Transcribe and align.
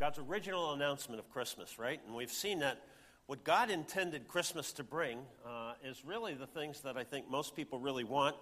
God's 0.00 0.20
original 0.20 0.74
announcement 0.74 1.18
of 1.18 1.28
Christmas, 1.28 1.76
right? 1.76 2.00
And 2.06 2.14
we've 2.14 2.30
seen 2.30 2.60
that 2.60 2.80
what 3.26 3.42
God 3.42 3.68
intended 3.68 4.28
Christmas 4.28 4.70
to 4.74 4.84
bring 4.84 5.18
uh, 5.44 5.72
is 5.84 6.04
really 6.04 6.34
the 6.34 6.46
things 6.46 6.82
that 6.82 6.96
I 6.96 7.02
think 7.02 7.28
most 7.28 7.56
people 7.56 7.80
really 7.80 8.04
want. 8.04 8.36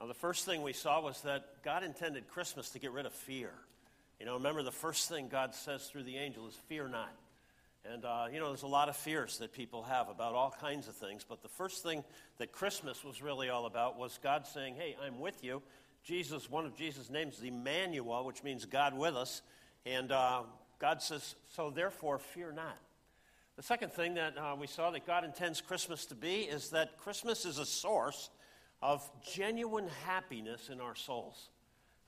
Uh, 0.00 0.06
the 0.06 0.14
first 0.14 0.46
thing 0.46 0.62
we 0.62 0.72
saw 0.72 1.02
was 1.02 1.20
that 1.20 1.62
God 1.62 1.84
intended 1.84 2.26
Christmas 2.26 2.70
to 2.70 2.78
get 2.78 2.90
rid 2.90 3.04
of 3.04 3.12
fear. 3.12 3.50
You 4.18 4.24
know, 4.24 4.32
remember 4.32 4.62
the 4.62 4.72
first 4.72 5.10
thing 5.10 5.28
God 5.28 5.54
says 5.54 5.88
through 5.88 6.04
the 6.04 6.16
angel 6.16 6.48
is, 6.48 6.54
Fear 6.68 6.88
not. 6.88 7.12
And, 7.84 8.06
uh, 8.06 8.28
you 8.32 8.40
know, 8.40 8.48
there's 8.48 8.62
a 8.62 8.66
lot 8.66 8.88
of 8.88 8.96
fears 8.96 9.36
that 9.40 9.52
people 9.52 9.82
have 9.82 10.08
about 10.08 10.34
all 10.34 10.56
kinds 10.58 10.88
of 10.88 10.96
things. 10.96 11.22
But 11.28 11.42
the 11.42 11.50
first 11.50 11.82
thing 11.82 12.02
that 12.38 12.50
Christmas 12.50 13.04
was 13.04 13.20
really 13.20 13.50
all 13.50 13.66
about 13.66 13.98
was 13.98 14.18
God 14.22 14.46
saying, 14.46 14.76
Hey, 14.76 14.96
I'm 15.04 15.20
with 15.20 15.44
you. 15.44 15.60
Jesus, 16.02 16.50
one 16.50 16.64
of 16.64 16.74
Jesus' 16.74 17.10
names 17.10 17.36
is 17.36 17.42
Emmanuel, 17.42 18.24
which 18.24 18.42
means 18.42 18.64
God 18.64 18.96
with 18.96 19.14
us. 19.14 19.42
And 19.84 20.10
uh, 20.10 20.44
God 20.84 21.00
says, 21.00 21.34
So 21.54 21.70
therefore, 21.70 22.18
fear 22.18 22.52
not. 22.52 22.76
The 23.56 23.62
second 23.62 23.94
thing 23.94 24.16
that 24.16 24.36
uh, 24.36 24.54
we 24.60 24.66
saw 24.66 24.90
that 24.90 25.06
God 25.06 25.24
intends 25.24 25.62
Christmas 25.62 26.04
to 26.06 26.14
be 26.14 26.42
is 26.42 26.68
that 26.70 26.98
Christmas 26.98 27.46
is 27.46 27.56
a 27.56 27.64
source 27.64 28.28
of 28.82 29.10
genuine 29.32 29.88
happiness 30.04 30.68
in 30.70 30.82
our 30.82 30.94
souls. 30.94 31.48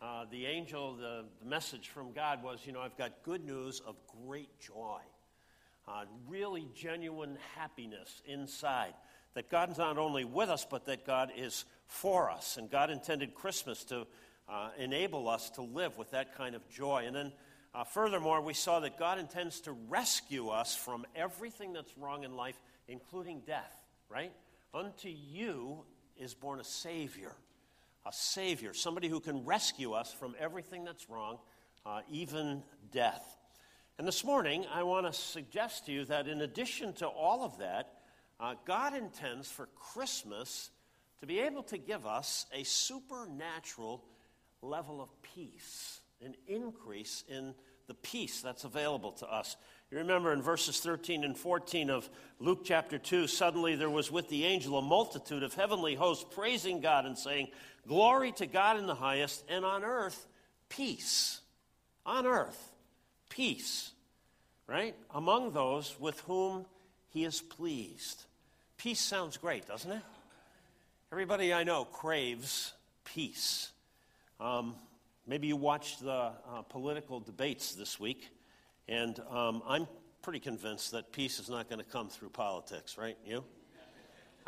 Uh, 0.03 0.27
the 0.31 0.45
angel, 0.45 0.95
the, 0.95 1.25
the, 1.41 1.48
message 1.48 1.89
from 1.89 2.12
God 2.12 2.43
was, 2.43 2.67
you 2.67 2.73
know, 2.73 2.83
I've 2.83 2.98
got 2.98 3.23
good 3.23 3.47
news 3.47 3.81
of 3.81 3.97
great 4.27 4.51
joy, 4.61 5.01
uh, 5.89 6.05
really 6.29 6.69
genuine 6.75 7.39
happiness 7.56 8.20
inside. 8.27 8.93
That 9.33 9.48
God's 9.48 9.79
not 9.79 9.97
only 9.97 10.27
with 10.27 10.51
us, 10.51 10.67
but 10.70 10.84
that 10.84 11.06
God 11.06 11.33
is 11.34 11.65
for 11.87 12.31
us. 12.31 12.59
And 12.59 12.70
God 12.70 12.91
intended 12.91 13.34
Christmas 13.34 13.84
to 13.84 14.06
uh, 14.51 14.69
enable 14.79 15.31
us 15.31 15.48
to 15.51 15.62
live 15.62 15.97
with 15.97 16.11
that 16.11 16.37
kind 16.37 16.55
of 16.55 16.69
joy. 16.69 17.05
And 17.06 17.17
then, 17.17 17.33
uh, 17.77 17.85
furthermore, 17.85 18.41
we 18.41 18.55
saw 18.55 18.80
that 18.80 18.98
God 18.98 19.19
intends 19.19 19.61
to 19.61 19.73
rescue 19.73 20.48
us 20.48 20.75
from 20.75 21.05
everything 21.15 21.73
that's 21.73 21.97
wrong 21.97 22.25
in 22.25 22.34
life, 22.34 22.59
including 22.89 23.42
death, 23.47 23.77
right? 24.09 24.33
Unto 24.75 25.09
you 25.09 25.84
is 26.17 26.34
born 26.34 26.59
a 26.59 26.65
Savior 26.65 27.33
a 28.06 28.12
Savior, 28.12 28.73
somebody 28.73 29.09
who 29.09 29.20
can 29.20 29.45
rescue 29.45 29.92
us 29.92 30.12
from 30.12 30.37
everything 30.39 30.84
that's 30.84 31.11
wrong, 31.11 31.39
uh, 31.84 32.00
even 32.09 32.62
death. 32.92 33.37
And 33.98 34.06
this 34.06 34.25
morning, 34.25 34.65
I 34.72 34.84
want 34.84 35.06
to 35.06 35.12
suggest 35.12 35.87
to 35.87 35.93
you 35.93 36.05
that 36.05 36.28
in 36.28 36.41
addition 36.41 36.93
to 36.95 37.06
all 37.06 37.43
of 37.43 37.59
that, 37.59 37.95
uh, 38.39 38.55
God 38.65 38.95
intends 38.95 39.50
for 39.50 39.67
Christmas 39.75 40.70
to 41.20 41.27
be 41.27 41.41
able 41.41 41.65
to 41.65 41.78
give 41.78 42.06
us 42.06 42.47
a 42.53 42.62
supernatural 42.62 44.05
level 44.62 45.00
of 45.00 45.11
peace, 45.22 46.00
an 46.25 46.34
increase 46.47 47.25
in 47.28 47.55
the 47.87 47.95
peace 47.95 48.41
that's 48.41 48.65
available 48.65 49.12
to 49.12 49.27
us. 49.27 49.56
You 49.91 49.98
remember 49.98 50.33
in 50.33 50.42
verses 50.42 50.81
13 50.81 51.23
and 51.23 51.37
14 51.37 51.91
of 51.91 52.09
Luke 52.41 52.62
chapter 52.65 52.98
2, 52.98 53.28
suddenly 53.28 53.77
there 53.77 53.91
was 53.91 54.11
with 54.11 54.28
the 54.28 54.45
angel 54.45 54.78
a 54.78 54.83
multitude 54.83 55.43
of 55.43 55.55
heavenly 55.55 55.95
hosts 55.95 56.25
praising 56.34 56.81
God 56.81 57.06
and 57.06 57.17
saying, 57.17 57.48
Glory 57.87 58.33
to 58.33 58.47
God 58.47 58.78
in 58.78 58.87
the 58.87 58.97
highest, 58.97 59.45
and 59.48 59.65
on 59.65 59.84
earth, 59.84 60.27
peace. 60.69 61.41
On 62.05 62.27
earth, 62.27 62.73
peace. 63.28 63.93
Right? 64.67 64.97
Among 65.15 65.53
those 65.53 65.95
with 66.00 66.19
whom 66.21 66.67
he 67.11 67.25
is 67.25 67.41
pleased. 67.41 68.25
Peace 68.77 69.00
sounds 69.00 69.37
great, 69.37 69.69
doesn't 69.69 69.93
it? 69.93 70.03
Everybody 71.12 71.55
I 71.55 71.62
know 71.62 71.84
craves 71.84 72.73
peace. 73.05 73.71
Um, 74.41 74.75
maybe 75.27 75.46
you 75.48 75.56
watched 75.56 76.02
the 76.02 76.10
uh, 76.12 76.62
political 76.69 77.20
debates 77.20 77.74
this 77.74 77.98
week. 77.98 78.30
And 78.88 79.19
um, 79.30 79.62
I'm 79.66 79.86
pretty 80.22 80.41
convinced 80.41 80.92
that 80.92 81.12
peace 81.12 81.41
is 81.41 81.48
not 81.48 81.69
going 81.69 81.80
to 81.80 81.91
come 81.91 82.08
through 82.08 82.30
politics, 82.30 82.96
right? 82.96 83.16
You? 83.24 83.44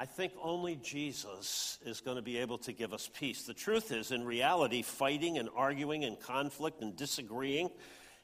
I 0.00 0.04
think 0.04 0.32
only 0.40 0.76
Jesus 0.76 1.78
is 1.84 2.00
going 2.00 2.16
to 2.16 2.22
be 2.22 2.38
able 2.38 2.58
to 2.58 2.72
give 2.72 2.92
us 2.92 3.10
peace. 3.18 3.42
The 3.42 3.54
truth 3.54 3.90
is, 3.90 4.12
in 4.12 4.24
reality, 4.24 4.82
fighting 4.82 5.38
and 5.38 5.48
arguing 5.56 6.04
and 6.04 6.18
conflict 6.20 6.82
and 6.82 6.94
disagreeing, 6.94 7.70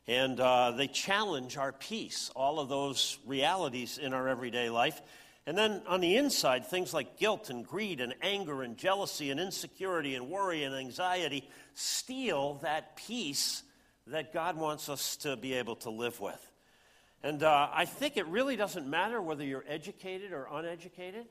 and 0.07 0.39
uh, 0.39 0.71
they 0.71 0.87
challenge 0.87 1.57
our 1.57 1.73
peace, 1.73 2.31
all 2.37 2.61
of 2.61 2.69
those 2.69 3.19
realities 3.27 3.99
in 3.99 4.13
our 4.13 4.29
everyday 4.29 4.71
life. 4.71 5.03
And 5.47 5.59
then 5.59 5.83
on 5.87 6.01
the 6.01 6.17
inside, 6.17 6.67
things 6.67 6.95
like 6.95 7.19
guilt 7.19 7.51
and 7.51 7.67
greed 7.67 8.01
and 8.01 8.15
anger 8.23 8.63
and 8.63 8.79
jealousy 8.79 9.31
and 9.31 9.39
insecurity 9.39 10.15
and 10.15 10.31
worry 10.31 10.65
and 10.65 10.75
anxiety 10.75 11.49
steal 11.75 12.55
that 12.63 12.97
peace 12.97 13.63
that 14.07 14.33
God 14.33 14.57
wants 14.57 14.89
us 14.89 15.17
to 15.19 15.37
be 15.37 15.55
able 15.55 15.77
to 15.77 15.91
live 15.91 16.19
with. 16.21 16.51
And 17.23 17.43
uh, 17.43 17.69
I 17.73 17.85
think 17.85 18.17
it 18.17 18.27
really 18.27 18.57
doesn't 18.57 18.87
matter 18.87 19.21
whether 19.21 19.45
you're 19.45 19.65
educated 19.67 20.33
or 20.33 20.49
uneducated. 20.51 21.27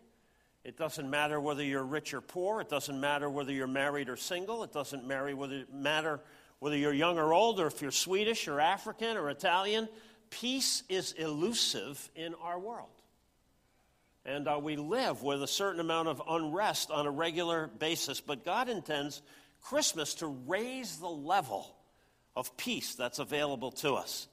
It 0.64 0.78
doesn't 0.78 1.10
matter 1.10 1.40
whether 1.40 1.64
you're 1.64 1.84
rich 1.84 2.14
or 2.14 2.22
poor. 2.22 2.62
It 2.62 2.70
doesn't 2.70 3.00
matter 3.00 3.30
whether 3.30 3.52
you're 3.52 3.68
married 3.68 4.10
or 4.10 4.16
single. 4.16 4.64
It 4.64 4.72
doesn't 4.72 5.06
whether, 5.06 5.66
matter 5.72 6.20
whether 6.60 6.78
you're 6.78 6.94
young 6.94 7.18
or 7.18 7.34
old, 7.34 7.60
or 7.60 7.68
if 7.68 7.82
you're 7.82 7.92
Swedish 7.92 8.48
or 8.48 8.60
African 8.60 9.18
or 9.18 9.30
Italian. 9.30 9.90
Peace 10.30 10.84
is 10.88 11.12
elusive 11.14 12.10
in 12.16 12.34
our 12.36 12.58
world. 12.58 12.90
And 14.26 14.48
uh, 14.48 14.60
we 14.62 14.78
live 14.78 15.22
with 15.22 15.44
a 15.44 15.48
certain 15.48 15.82
amount 15.82 16.08
of 16.08 16.22
unrest 16.30 16.92
on 16.92 17.06
a 17.06 17.12
regular 17.12 17.68
basis. 17.68 18.22
But 18.22 18.46
God 18.46 18.70
intends 18.70 19.22
Christmas 19.62 20.14
to 20.16 20.28
raise 20.28 20.98
the 20.98 21.10
level 21.10 21.76
of 22.36 22.56
peace 22.56 22.96
that's 22.96 23.20
available 23.20 23.72
to 23.72 23.96
us. 23.96 24.28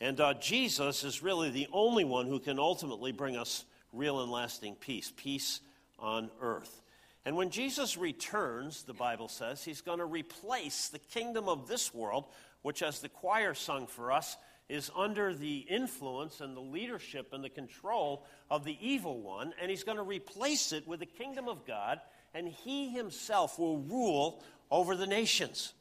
And 0.00 0.20
uh, 0.20 0.34
Jesus 0.34 1.04
is 1.04 1.22
really 1.22 1.50
the 1.50 1.68
only 1.72 2.04
one 2.04 2.26
who 2.26 2.40
can 2.40 2.58
ultimately 2.58 3.12
bring 3.12 3.36
us 3.36 3.64
real 3.92 4.22
and 4.22 4.30
lasting 4.30 4.74
peace, 4.76 5.12
peace 5.16 5.60
on 5.98 6.30
earth. 6.40 6.82
And 7.24 7.36
when 7.36 7.50
Jesus 7.50 7.96
returns, 7.96 8.84
the 8.84 8.94
Bible 8.94 9.28
says, 9.28 9.64
he's 9.64 9.80
going 9.80 9.98
to 9.98 10.04
replace 10.04 10.88
the 10.88 10.98
kingdom 10.98 11.48
of 11.48 11.68
this 11.68 11.92
world, 11.92 12.26
which, 12.62 12.82
as 12.82 13.00
the 13.00 13.08
choir 13.08 13.54
sung 13.54 13.86
for 13.86 14.12
us, 14.12 14.36
is 14.68 14.90
under 14.94 15.34
the 15.34 15.58
influence 15.58 16.40
and 16.40 16.56
the 16.56 16.60
leadership 16.60 17.32
and 17.32 17.42
the 17.42 17.48
control 17.48 18.24
of 18.50 18.64
the 18.64 18.76
evil 18.80 19.20
one, 19.20 19.54
and 19.60 19.70
he's 19.70 19.84
going 19.84 19.96
to 19.96 20.02
replace 20.02 20.72
it 20.72 20.86
with 20.86 21.00
the 21.00 21.06
kingdom 21.06 21.48
of 21.48 21.66
God, 21.66 22.00
and 22.34 22.46
he 22.46 22.90
himself 22.90 23.58
will 23.58 23.78
rule 23.78 24.42
over 24.70 24.94
the 24.94 25.06
nations. 25.06 25.72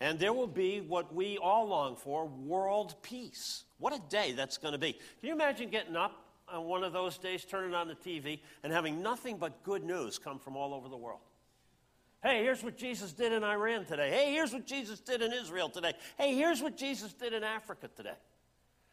And 0.00 0.18
there 0.18 0.32
will 0.32 0.46
be 0.46 0.80
what 0.80 1.14
we 1.14 1.36
all 1.36 1.68
long 1.68 1.96
for 1.96 2.24
world 2.26 2.94
peace. 3.02 3.64
What 3.78 3.94
a 3.94 4.00
day 4.08 4.32
that's 4.32 4.56
going 4.56 4.72
to 4.72 4.78
be. 4.78 4.92
Can 4.92 5.28
you 5.28 5.32
imagine 5.32 5.68
getting 5.68 5.96
up 5.96 6.12
on 6.48 6.64
one 6.64 6.82
of 6.82 6.94
those 6.94 7.18
days, 7.18 7.44
turning 7.44 7.74
on 7.74 7.88
the 7.88 7.94
TV, 7.94 8.40
and 8.62 8.72
having 8.72 9.02
nothing 9.02 9.36
but 9.36 9.62
good 9.62 9.84
news 9.84 10.18
come 10.18 10.38
from 10.38 10.56
all 10.56 10.72
over 10.72 10.88
the 10.88 10.96
world? 10.96 11.20
Hey, 12.22 12.42
here's 12.42 12.62
what 12.62 12.76
Jesus 12.76 13.12
did 13.12 13.32
in 13.32 13.44
Iran 13.44 13.86
today. 13.86 14.10
Hey, 14.10 14.32
here's 14.32 14.52
what 14.52 14.66
Jesus 14.66 15.00
did 15.00 15.22
in 15.22 15.32
Israel 15.32 15.68
today. 15.68 15.92
Hey, 16.18 16.34
here's 16.34 16.62
what 16.62 16.76
Jesus 16.76 17.12
did 17.12 17.32
in 17.32 17.44
Africa 17.44 17.88
today. 17.94 18.16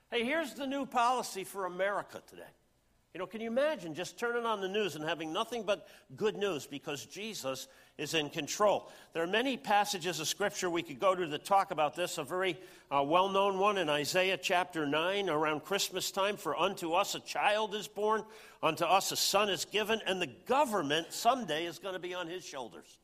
Hey, 0.10 0.24
here's 0.24 0.54
the 0.54 0.66
new 0.66 0.86
policy 0.86 1.44
for 1.44 1.66
America 1.66 2.22
today. 2.28 2.44
You 3.14 3.20
know, 3.20 3.26
can 3.26 3.42
you 3.42 3.48
imagine 3.48 3.94
just 3.94 4.20
turning 4.20 4.46
on 4.46 4.62
the 4.62 4.68
news 4.68 4.96
and 4.96 5.04
having 5.04 5.34
nothing 5.34 5.64
but 5.64 5.88
good 6.16 6.38
news 6.38 6.68
because 6.68 7.06
Jesus 7.06 7.68
is 7.98 8.14
in 8.14 8.30
control? 8.30 8.92
There 9.14 9.24
are 9.24 9.28
many 9.28 9.58
passages 9.58 10.20
of 10.20 10.28
Scripture 10.28 10.70
we 10.70 10.84
could 10.84 11.00
go 11.00 11.16
to 11.16 11.28
to 11.28 11.38
talk 11.40 11.72
about 11.72 11.96
this. 11.96 12.20
A 12.20 12.24
very 12.24 12.58
uh, 12.92 13.04
well 13.04 13.28
known 13.28 13.58
one 13.58 13.78
in 13.80 13.90
Isaiah 13.90 14.38
chapter 14.38 14.86
9 14.86 15.30
around 15.30 15.64
Christmas 15.66 16.12
time 16.12 16.38
For 16.38 16.58
unto 16.58 16.94
us 16.94 17.16
a 17.16 17.20
child 17.22 17.74
is 17.76 17.88
born, 17.88 18.24
unto 18.62 18.86
us 18.86 19.12
a 19.12 19.18
son 19.18 19.50
is 19.50 19.66
given, 19.66 20.00
and 20.06 20.22
the 20.22 20.30
government 20.46 21.08
someday 21.10 21.66
is 21.66 21.80
going 21.80 21.96
to 21.96 22.00
be 22.00 22.14
on 22.14 22.28
his 22.28 22.46
shoulders. 22.46 23.00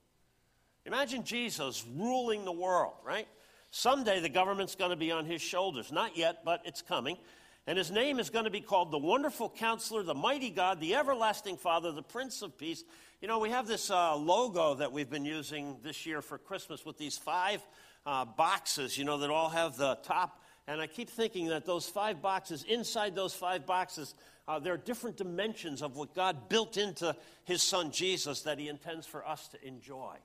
Imagine 0.85 1.23
Jesus 1.23 1.85
ruling 1.97 2.45
the 2.45 2.51
world, 2.51 2.93
right? 3.03 3.27
Someday 3.75 4.19
the 4.19 4.29
government's 4.29 4.75
going 4.75 4.91
to 4.91 4.95
be 4.95 5.11
on 5.11 5.25
his 5.25 5.41
shoulders. 5.41 5.91
Not 5.91 6.15
yet, 6.15 6.45
but 6.45 6.61
it's 6.63 6.83
coming. 6.83 7.17
And 7.65 7.75
his 7.75 7.89
name 7.89 8.19
is 8.19 8.29
going 8.29 8.45
to 8.45 8.51
be 8.51 8.61
called 8.61 8.91
the 8.91 8.99
Wonderful 8.99 9.49
Counselor, 9.49 10.03
the 10.03 10.13
Mighty 10.13 10.51
God, 10.51 10.79
the 10.79 10.93
Everlasting 10.93 11.57
Father, 11.57 11.91
the 11.91 12.03
Prince 12.03 12.43
of 12.43 12.55
Peace. 12.55 12.83
You 13.19 13.27
know, 13.27 13.39
we 13.39 13.49
have 13.49 13.65
this 13.65 13.89
uh, 13.89 14.15
logo 14.15 14.75
that 14.75 14.91
we've 14.91 15.09
been 15.09 15.25
using 15.25 15.77
this 15.81 16.05
year 16.05 16.21
for 16.21 16.37
Christmas 16.37 16.85
with 16.85 16.99
these 16.99 17.17
five 17.17 17.65
uh, 18.05 18.25
boxes, 18.25 18.95
you 18.95 19.05
know, 19.05 19.17
that 19.17 19.31
all 19.31 19.49
have 19.49 19.75
the 19.75 19.95
top. 20.03 20.43
And 20.67 20.79
I 20.79 20.85
keep 20.85 21.09
thinking 21.09 21.47
that 21.47 21.65
those 21.65 21.87
five 21.89 22.21
boxes, 22.21 22.63
inside 22.69 23.15
those 23.15 23.33
five 23.33 23.65
boxes, 23.65 24.13
uh, 24.47 24.59
there 24.59 24.73
are 24.73 24.77
different 24.77 25.17
dimensions 25.17 25.81
of 25.81 25.95
what 25.95 26.13
God 26.13 26.47
built 26.47 26.77
into 26.77 27.15
his 27.43 27.63
son 27.63 27.89
Jesus 27.89 28.43
that 28.43 28.59
he 28.59 28.67
intends 28.67 29.07
for 29.07 29.27
us 29.27 29.47
to 29.47 29.67
enjoy, 29.67 30.17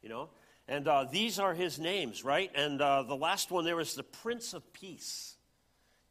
you 0.00 0.08
know. 0.08 0.28
And 0.66 0.88
uh, 0.88 1.04
these 1.10 1.38
are 1.38 1.52
his 1.52 1.78
names, 1.78 2.24
right? 2.24 2.50
And 2.54 2.80
uh, 2.80 3.02
the 3.02 3.16
last 3.16 3.50
one 3.50 3.64
there 3.64 3.80
is 3.80 3.94
the 3.94 4.02
Prince 4.02 4.54
of 4.54 4.72
Peace. 4.72 5.34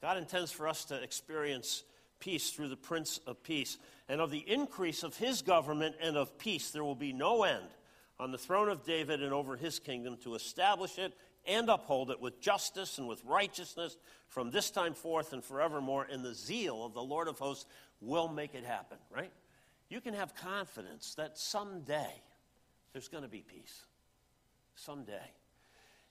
God 0.01 0.17
intends 0.17 0.51
for 0.51 0.67
us 0.67 0.85
to 0.85 1.01
experience 1.01 1.83
peace 2.19 2.51
through 2.51 2.69
the 2.69 2.75
Prince 2.75 3.19
of 3.25 3.41
Peace. 3.43 3.77
And 4.07 4.21
of 4.21 4.31
the 4.31 4.39
increase 4.47 5.03
of 5.03 5.17
his 5.17 5.41
government 5.41 5.95
and 6.01 6.17
of 6.17 6.37
peace, 6.37 6.71
there 6.71 6.83
will 6.83 6.95
be 6.95 7.13
no 7.13 7.43
end 7.43 7.67
on 8.19 8.31
the 8.31 8.37
throne 8.37 8.69
of 8.69 8.83
David 8.83 9.23
and 9.23 9.33
over 9.33 9.55
his 9.55 9.79
kingdom 9.79 10.17
to 10.23 10.35
establish 10.35 10.97
it 10.97 11.13
and 11.45 11.67
uphold 11.67 12.11
it 12.11 12.21
with 12.21 12.39
justice 12.39 12.97
and 12.97 13.07
with 13.07 13.23
righteousness 13.25 13.97
from 14.27 14.51
this 14.51 14.71
time 14.71 14.93
forth 14.93 15.33
and 15.33 15.43
forevermore, 15.43 16.07
and 16.09 16.23
the 16.23 16.33
zeal 16.33 16.85
of 16.85 16.93
the 16.93 17.01
Lord 17.01 17.27
of 17.27 17.37
hosts 17.39 17.65
will 18.01 18.27
make 18.27 18.55
it 18.55 18.63
happen, 18.63 18.97
right? 19.13 19.31
You 19.89 20.01
can 20.01 20.13
have 20.13 20.35
confidence 20.35 21.15
that 21.15 21.37
someday 21.37 22.21
there's 22.93 23.09
going 23.09 23.23
to 23.23 23.29
be 23.29 23.41
peace. 23.41 23.83
Someday. 24.75 25.31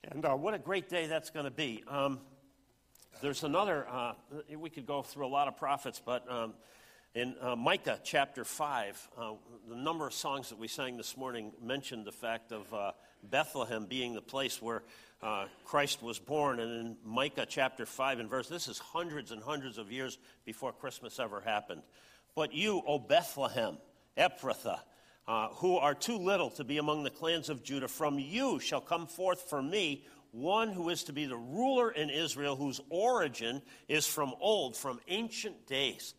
And 0.04 0.24
uh, 0.24 0.34
what 0.34 0.54
a 0.54 0.58
great 0.58 0.88
day 0.88 1.06
that's 1.06 1.30
going 1.30 1.44
to 1.44 1.50
be. 1.50 1.82
Um, 1.88 2.20
there's 3.20 3.44
another, 3.44 3.86
uh, 3.88 4.14
we 4.56 4.70
could 4.70 4.86
go 4.86 5.02
through 5.02 5.26
a 5.26 5.28
lot 5.28 5.48
of 5.48 5.56
prophets, 5.56 6.00
but 6.04 6.30
um, 6.30 6.54
in 7.14 7.34
uh, 7.40 7.56
Micah 7.56 7.98
chapter 8.02 8.44
5, 8.44 9.08
uh, 9.18 9.32
the 9.68 9.76
number 9.76 10.06
of 10.06 10.14
songs 10.14 10.48
that 10.48 10.58
we 10.58 10.68
sang 10.68 10.96
this 10.96 11.16
morning 11.16 11.52
mentioned 11.62 12.04
the 12.04 12.12
fact 12.12 12.52
of 12.52 12.72
uh, 12.72 12.92
Bethlehem 13.22 13.86
being 13.86 14.14
the 14.14 14.22
place 14.22 14.62
where 14.62 14.82
uh, 15.22 15.46
Christ 15.64 16.02
was 16.02 16.18
born. 16.18 16.60
And 16.60 16.70
in 16.70 16.96
Micah 17.04 17.46
chapter 17.48 17.84
5 17.84 18.20
and 18.20 18.30
verse, 18.30 18.48
this 18.48 18.68
is 18.68 18.78
hundreds 18.78 19.32
and 19.32 19.42
hundreds 19.42 19.76
of 19.76 19.92
years 19.92 20.18
before 20.44 20.72
Christmas 20.72 21.18
ever 21.20 21.40
happened. 21.40 21.82
But 22.34 22.54
you, 22.54 22.82
O 22.86 22.98
Bethlehem, 22.98 23.78
Ephrathah, 24.16 24.80
uh, 25.28 25.48
who 25.48 25.76
are 25.76 25.94
too 25.94 26.18
little 26.18 26.50
to 26.50 26.64
be 26.64 26.78
among 26.78 27.02
the 27.04 27.10
clans 27.10 27.48
of 27.48 27.62
Judah, 27.62 27.88
from 27.88 28.18
you 28.18 28.58
shall 28.58 28.80
come 28.80 29.06
forth 29.06 29.48
for 29.48 29.62
me 29.62 30.04
one 30.32 30.72
who 30.72 30.88
is 30.88 31.04
to 31.04 31.12
be 31.12 31.26
the 31.26 31.36
ruler 31.36 31.90
in 31.90 32.10
Israel, 32.10 32.56
whose 32.56 32.80
origin 32.88 33.62
is 33.86 34.06
from 34.06 34.34
old, 34.40 34.76
from 34.76 34.98
ancient 35.08 35.66
days. 35.66 36.14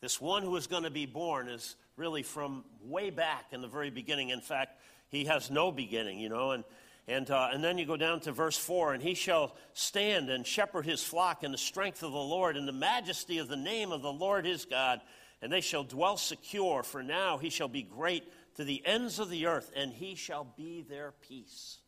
This 0.00 0.20
one 0.20 0.42
who 0.42 0.54
is 0.56 0.68
going 0.68 0.84
to 0.84 0.90
be 0.90 1.06
born 1.06 1.48
is 1.48 1.74
really 1.96 2.22
from 2.22 2.64
way 2.82 3.10
back 3.10 3.46
in 3.50 3.60
the 3.60 3.68
very 3.68 3.90
beginning. 3.90 4.30
In 4.30 4.40
fact, 4.40 4.80
he 5.08 5.24
has 5.24 5.50
no 5.50 5.72
beginning, 5.72 6.20
you 6.20 6.28
know. 6.28 6.52
And, 6.52 6.64
and, 7.08 7.30
uh, 7.30 7.48
and 7.52 7.62
then 7.62 7.76
you 7.76 7.86
go 7.86 7.96
down 7.96 8.20
to 8.20 8.32
verse 8.32 8.56
4 8.56 8.94
and 8.94 9.02
he 9.02 9.14
shall 9.14 9.56
stand 9.72 10.30
and 10.30 10.46
shepherd 10.46 10.86
his 10.86 11.02
flock 11.02 11.42
in 11.42 11.50
the 11.50 11.58
strength 11.58 12.02
of 12.02 12.12
the 12.12 12.18
Lord, 12.18 12.56
in 12.56 12.66
the 12.66 12.72
majesty 12.72 13.38
of 13.38 13.48
the 13.48 13.56
name 13.56 13.90
of 13.90 14.02
the 14.02 14.12
Lord 14.12 14.46
his 14.46 14.64
God. 14.64 15.00
And 15.42 15.52
they 15.52 15.60
shall 15.60 15.84
dwell 15.84 16.16
secure, 16.16 16.82
for 16.82 17.02
now 17.02 17.36
he 17.36 17.50
shall 17.50 17.68
be 17.68 17.82
great 17.82 18.24
to 18.56 18.64
the 18.64 18.82
ends 18.84 19.18
of 19.18 19.30
the 19.30 19.46
earth, 19.46 19.70
and 19.76 19.92
he 19.92 20.14
shall 20.14 20.46
be 20.56 20.82
their 20.82 21.12
peace. 21.28 21.78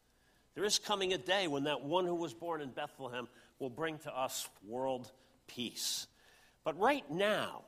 There 0.54 0.64
is 0.64 0.78
coming 0.78 1.12
a 1.12 1.18
day 1.18 1.46
when 1.46 1.64
that 1.64 1.82
one 1.82 2.04
who 2.04 2.14
was 2.14 2.34
born 2.34 2.60
in 2.60 2.70
Bethlehem 2.70 3.28
will 3.58 3.70
bring 3.70 3.98
to 3.98 4.16
us 4.16 4.48
world 4.66 5.10
peace. 5.46 6.06
But 6.64 6.78
right 6.78 7.08
now, 7.10 7.62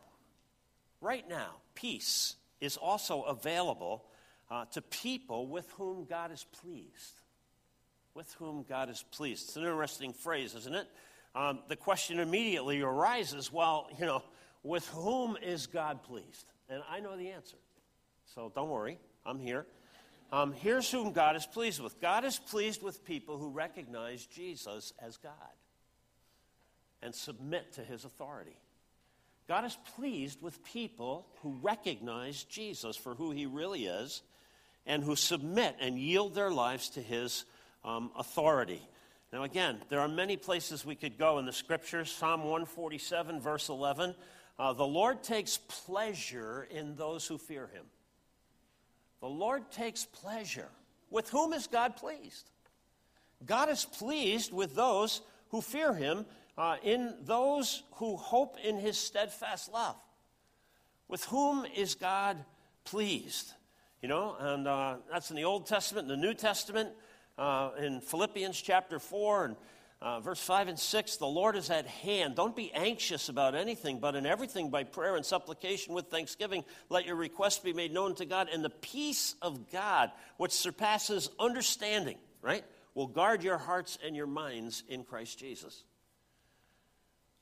right 1.01 1.27
now, 1.29 1.57
peace 1.75 2.37
is 2.61 2.77
also 2.77 3.23
available 3.23 4.05
uh, 4.51 4.65
to 4.73 4.83
people 4.83 5.47
with 5.47 5.71
whom 5.73 6.05
God 6.05 6.33
is 6.33 6.45
pleased. 6.61 7.21
With 8.15 8.33
whom 8.35 8.65
God 8.69 8.91
is 8.91 9.05
pleased. 9.13 9.49
It's 9.49 9.57
an 9.57 9.63
interesting 9.63 10.13
phrase, 10.13 10.55
isn't 10.55 10.75
it? 10.75 10.89
Um, 11.35 11.61
the 11.69 11.77
question 11.77 12.19
immediately 12.19 12.83
arises 12.83 13.53
well, 13.53 13.89
you 13.99 14.05
know, 14.05 14.23
with 14.63 14.87
whom 14.89 15.37
is 15.41 15.67
God 15.67 16.03
pleased? 16.03 16.47
And 16.69 16.83
I 16.91 17.01
know 17.01 17.17
the 17.17 17.31
answer. 17.31 17.57
So 18.35 18.53
don't 18.55 18.69
worry, 18.69 18.99
I'm 19.27 19.41
here. 19.41 19.67
Um, 20.33 20.53
here's 20.53 20.89
whom 20.89 21.13
God 21.13 21.35
is 21.35 21.47
pleased 21.47 21.81
with 21.81 22.01
God 22.01 22.25
is 22.25 22.39
pleased 22.39 22.83
with 22.83 23.05
people 23.05 23.39
who 23.39 23.51
recognize 23.51 24.25
Jesus 24.27 24.93
as 25.05 25.17
God 25.17 25.33
and 27.03 27.13
submit 27.13 27.73
to 27.73 27.83
his 27.83 28.05
authority. 28.05 28.57
God 29.49 29.65
is 29.65 29.77
pleased 29.97 30.41
with 30.41 30.63
people 30.63 31.27
who 31.43 31.59
recognize 31.61 32.45
Jesus 32.45 32.97
for 32.97 33.17
who 33.17 33.33
he 33.33 33.47
really 33.47 33.87
is 33.87 34.23
and 34.87 35.03
who 35.03 35.17
submit 35.17 35.75
and 35.81 35.99
yield 35.99 36.35
their 36.35 36.53
lives 36.53 36.91
to 36.91 37.03
his 37.03 37.45
um, 37.85 38.13
authority. 38.17 38.81
Now, 39.33 39.43
again, 39.43 39.81
there 39.89 40.01
are 40.01 40.09
many 40.09 40.37
places 40.37 40.85
we 40.85 40.95
could 40.95 41.19
go 41.19 41.39
in 41.39 41.47
the 41.47 41.53
scriptures. 41.53 42.13
Psalm 42.13 42.43
147, 42.43 43.41
verse 43.41 43.69
11 43.69 44.15
uh, 44.57 44.73
The 44.73 44.87
Lord 44.87 45.25
takes 45.25 45.59
pleasure 45.59 46.69
in 46.71 46.95
those 46.95 47.27
who 47.27 47.37
fear 47.37 47.67
him. 47.67 47.87
The 49.21 49.29
Lord 49.29 49.71
takes 49.71 50.05
pleasure. 50.05 50.69
With 51.11 51.31
whom 51.31 51.53
is 51.53 51.67
God 51.67 51.97
pleased? 51.97 52.51
God 53.45 53.69
is 53.69 53.85
pleased 53.85 54.53
with 54.53 54.75
those 54.75 55.23
who 55.49 55.61
fear 55.61 55.95
him 55.95 56.27
uh, 56.57 56.77
in 56.83 57.15
those 57.23 57.83
who 57.95 58.17
hope 58.17 58.57
in 58.63 58.77
his 58.77 58.99
steadfast 58.99 59.73
love. 59.73 59.97
With 61.09 61.25
whom 61.25 61.65
is 61.75 61.95
God 61.95 62.37
pleased? 62.85 63.53
You 64.03 64.09
know, 64.09 64.37
and 64.39 64.69
uh, 64.69 64.97
that's 65.11 65.31
in 65.31 65.37
the 65.37 65.45
Old 65.45 65.67
Testament, 65.67 66.11
in 66.11 66.21
the 66.21 66.27
New 66.27 66.35
Testament, 66.35 66.91
uh, 67.39 67.71
in 67.79 68.01
Philippians 68.01 68.61
chapter 68.61 68.99
4 68.99 69.45
and 69.47 69.57
uh, 70.03 70.21
verse 70.21 70.41
5 70.41 70.69
and 70.69 70.79
6 70.79 71.17
the 71.17 71.27
Lord 71.27 71.57
is 71.57 71.71
at 71.71 71.87
hand. 71.87 72.35
Don't 72.35 72.57
be 72.57 72.73
anxious 72.73 73.29
about 73.29 73.55
anything, 73.55 73.99
but 73.99 74.15
in 74.15 74.27
everything 74.27 74.71
by 74.71 74.85
prayer 74.85 75.17
and 75.17 75.25
supplication 75.25 75.95
with 75.95 76.07
thanksgiving, 76.07 76.65
let 76.89 77.07
your 77.07 77.17
requests 77.17 77.59
be 77.59 77.73
made 77.73 77.93
known 77.93 78.15
to 78.17 78.25
God, 78.25 78.49
and 78.53 78.65
the 78.65 78.71
peace 78.71 79.35
of 79.43 79.71
God, 79.71 80.11
which 80.37 80.53
surpasses 80.53 81.31
understanding, 81.39 82.19
right, 82.43 82.65
will 82.95 83.07
guard 83.07 83.43
your 83.43 83.59
hearts 83.59 83.99
and 84.05 84.17
your 84.17 84.27
minds 84.27 84.83
in 84.89 85.05
Christ 85.05 85.39
Jesus. 85.39 85.85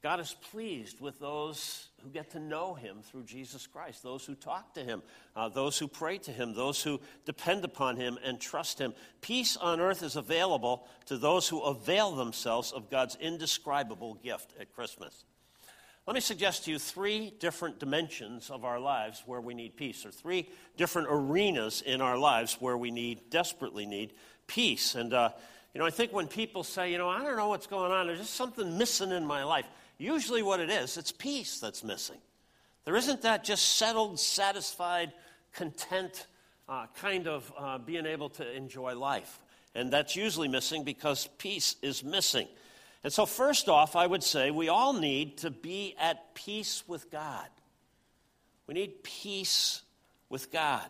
God 0.02 0.20
is 0.20 0.34
pleased 0.50 1.00
with 1.00 1.18
those 1.18 1.87
who 2.02 2.10
get 2.10 2.30
to 2.30 2.40
know 2.40 2.74
him 2.74 2.98
through 3.02 3.24
Jesus 3.24 3.66
Christ, 3.66 4.02
those 4.02 4.24
who 4.24 4.34
talk 4.34 4.74
to 4.74 4.84
him, 4.84 5.02
uh, 5.34 5.48
those 5.48 5.78
who 5.78 5.88
pray 5.88 6.18
to 6.18 6.32
him, 6.32 6.54
those 6.54 6.82
who 6.82 7.00
depend 7.24 7.64
upon 7.64 7.96
him 7.96 8.18
and 8.24 8.40
trust 8.40 8.78
him. 8.78 8.94
Peace 9.20 9.56
on 9.56 9.80
earth 9.80 10.02
is 10.02 10.16
available 10.16 10.86
to 11.06 11.18
those 11.18 11.48
who 11.48 11.60
avail 11.60 12.12
themselves 12.12 12.72
of 12.72 12.90
God's 12.90 13.16
indescribable 13.20 14.14
gift 14.14 14.54
at 14.60 14.72
Christmas. 14.72 15.24
Let 16.06 16.14
me 16.14 16.20
suggest 16.20 16.64
to 16.64 16.70
you 16.70 16.78
three 16.78 17.34
different 17.38 17.78
dimensions 17.78 18.48
of 18.48 18.64
our 18.64 18.80
lives 18.80 19.22
where 19.26 19.42
we 19.42 19.52
need 19.52 19.76
peace, 19.76 20.06
or 20.06 20.10
three 20.10 20.48
different 20.78 21.08
arenas 21.10 21.82
in 21.84 22.00
our 22.00 22.16
lives 22.16 22.56
where 22.60 22.78
we 22.78 22.90
need, 22.90 23.28
desperately 23.28 23.84
need 23.84 24.14
peace. 24.46 24.94
And, 24.94 25.12
uh, 25.12 25.30
you 25.74 25.80
know, 25.80 25.86
I 25.86 25.90
think 25.90 26.14
when 26.14 26.26
people 26.26 26.64
say, 26.64 26.90
you 26.90 26.96
know, 26.96 27.10
I 27.10 27.22
don't 27.22 27.36
know 27.36 27.48
what's 27.48 27.66
going 27.66 27.92
on, 27.92 28.06
there's 28.06 28.20
just 28.20 28.34
something 28.34 28.78
missing 28.78 29.10
in 29.10 29.26
my 29.26 29.44
life 29.44 29.66
usually 29.98 30.42
what 30.42 30.60
it 30.60 30.70
is, 30.70 30.96
it's 30.96 31.12
peace 31.12 31.60
that's 31.60 31.84
missing. 31.84 32.18
There 32.84 32.96
isn't 32.96 33.22
that 33.22 33.44
just 33.44 33.76
settled, 33.76 34.18
satisfied, 34.18 35.12
content 35.52 36.26
uh, 36.68 36.86
kind 37.00 37.26
of 37.26 37.52
uh, 37.58 37.78
being 37.78 38.06
able 38.06 38.28
to 38.30 38.56
enjoy 38.56 38.94
life. 38.94 39.40
And 39.74 39.92
that's 39.92 40.16
usually 40.16 40.48
missing 40.48 40.84
because 40.84 41.28
peace 41.38 41.76
is 41.82 42.02
missing. 42.02 42.48
And 43.04 43.12
so, 43.12 43.26
first 43.26 43.68
off, 43.68 43.94
I 43.94 44.06
would 44.06 44.22
say 44.22 44.50
we 44.50 44.68
all 44.68 44.92
need 44.92 45.38
to 45.38 45.50
be 45.50 45.94
at 45.98 46.34
peace 46.34 46.82
with 46.86 47.10
God. 47.10 47.48
We 48.66 48.74
need 48.74 49.02
peace 49.02 49.82
with 50.28 50.50
God. 50.50 50.88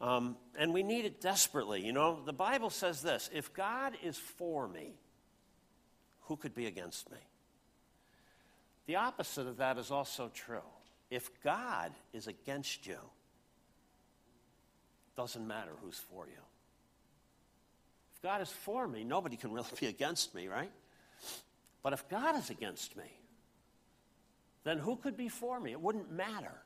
Um, 0.00 0.36
and 0.58 0.72
we 0.72 0.82
need 0.82 1.04
it 1.04 1.20
desperately. 1.20 1.84
You 1.84 1.92
know, 1.92 2.20
the 2.24 2.32
Bible 2.32 2.70
says 2.70 3.02
this 3.02 3.30
if 3.32 3.52
God 3.52 3.94
is 4.02 4.16
for 4.16 4.66
me, 4.66 4.94
who 6.22 6.36
could 6.36 6.54
be 6.54 6.66
against 6.66 7.10
me? 7.10 7.18
The 8.90 8.96
opposite 8.96 9.46
of 9.46 9.58
that 9.58 9.78
is 9.78 9.92
also 9.92 10.32
true. 10.34 10.66
If 11.12 11.30
God 11.44 11.92
is 12.12 12.26
against 12.26 12.88
you, 12.88 12.98
doesn't 15.16 15.46
matter 15.46 15.70
who's 15.80 15.96
for 15.96 16.26
you. 16.26 16.42
If 18.16 18.20
God 18.20 18.42
is 18.42 18.48
for 18.48 18.88
me, 18.88 19.04
nobody 19.04 19.36
can 19.36 19.52
really 19.52 19.68
be 19.78 19.86
against 19.86 20.34
me, 20.34 20.48
right? 20.48 20.72
But 21.84 21.92
if 21.92 22.08
God 22.08 22.36
is 22.36 22.50
against 22.50 22.96
me, 22.96 23.04
then 24.64 24.78
who 24.78 24.96
could 24.96 25.16
be 25.16 25.28
for 25.28 25.60
me? 25.60 25.70
It 25.70 25.80
wouldn't 25.80 26.10
matter 26.10 26.60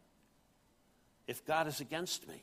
if 1.26 1.44
God 1.44 1.66
is 1.66 1.82
against 1.82 2.26
me. 2.26 2.42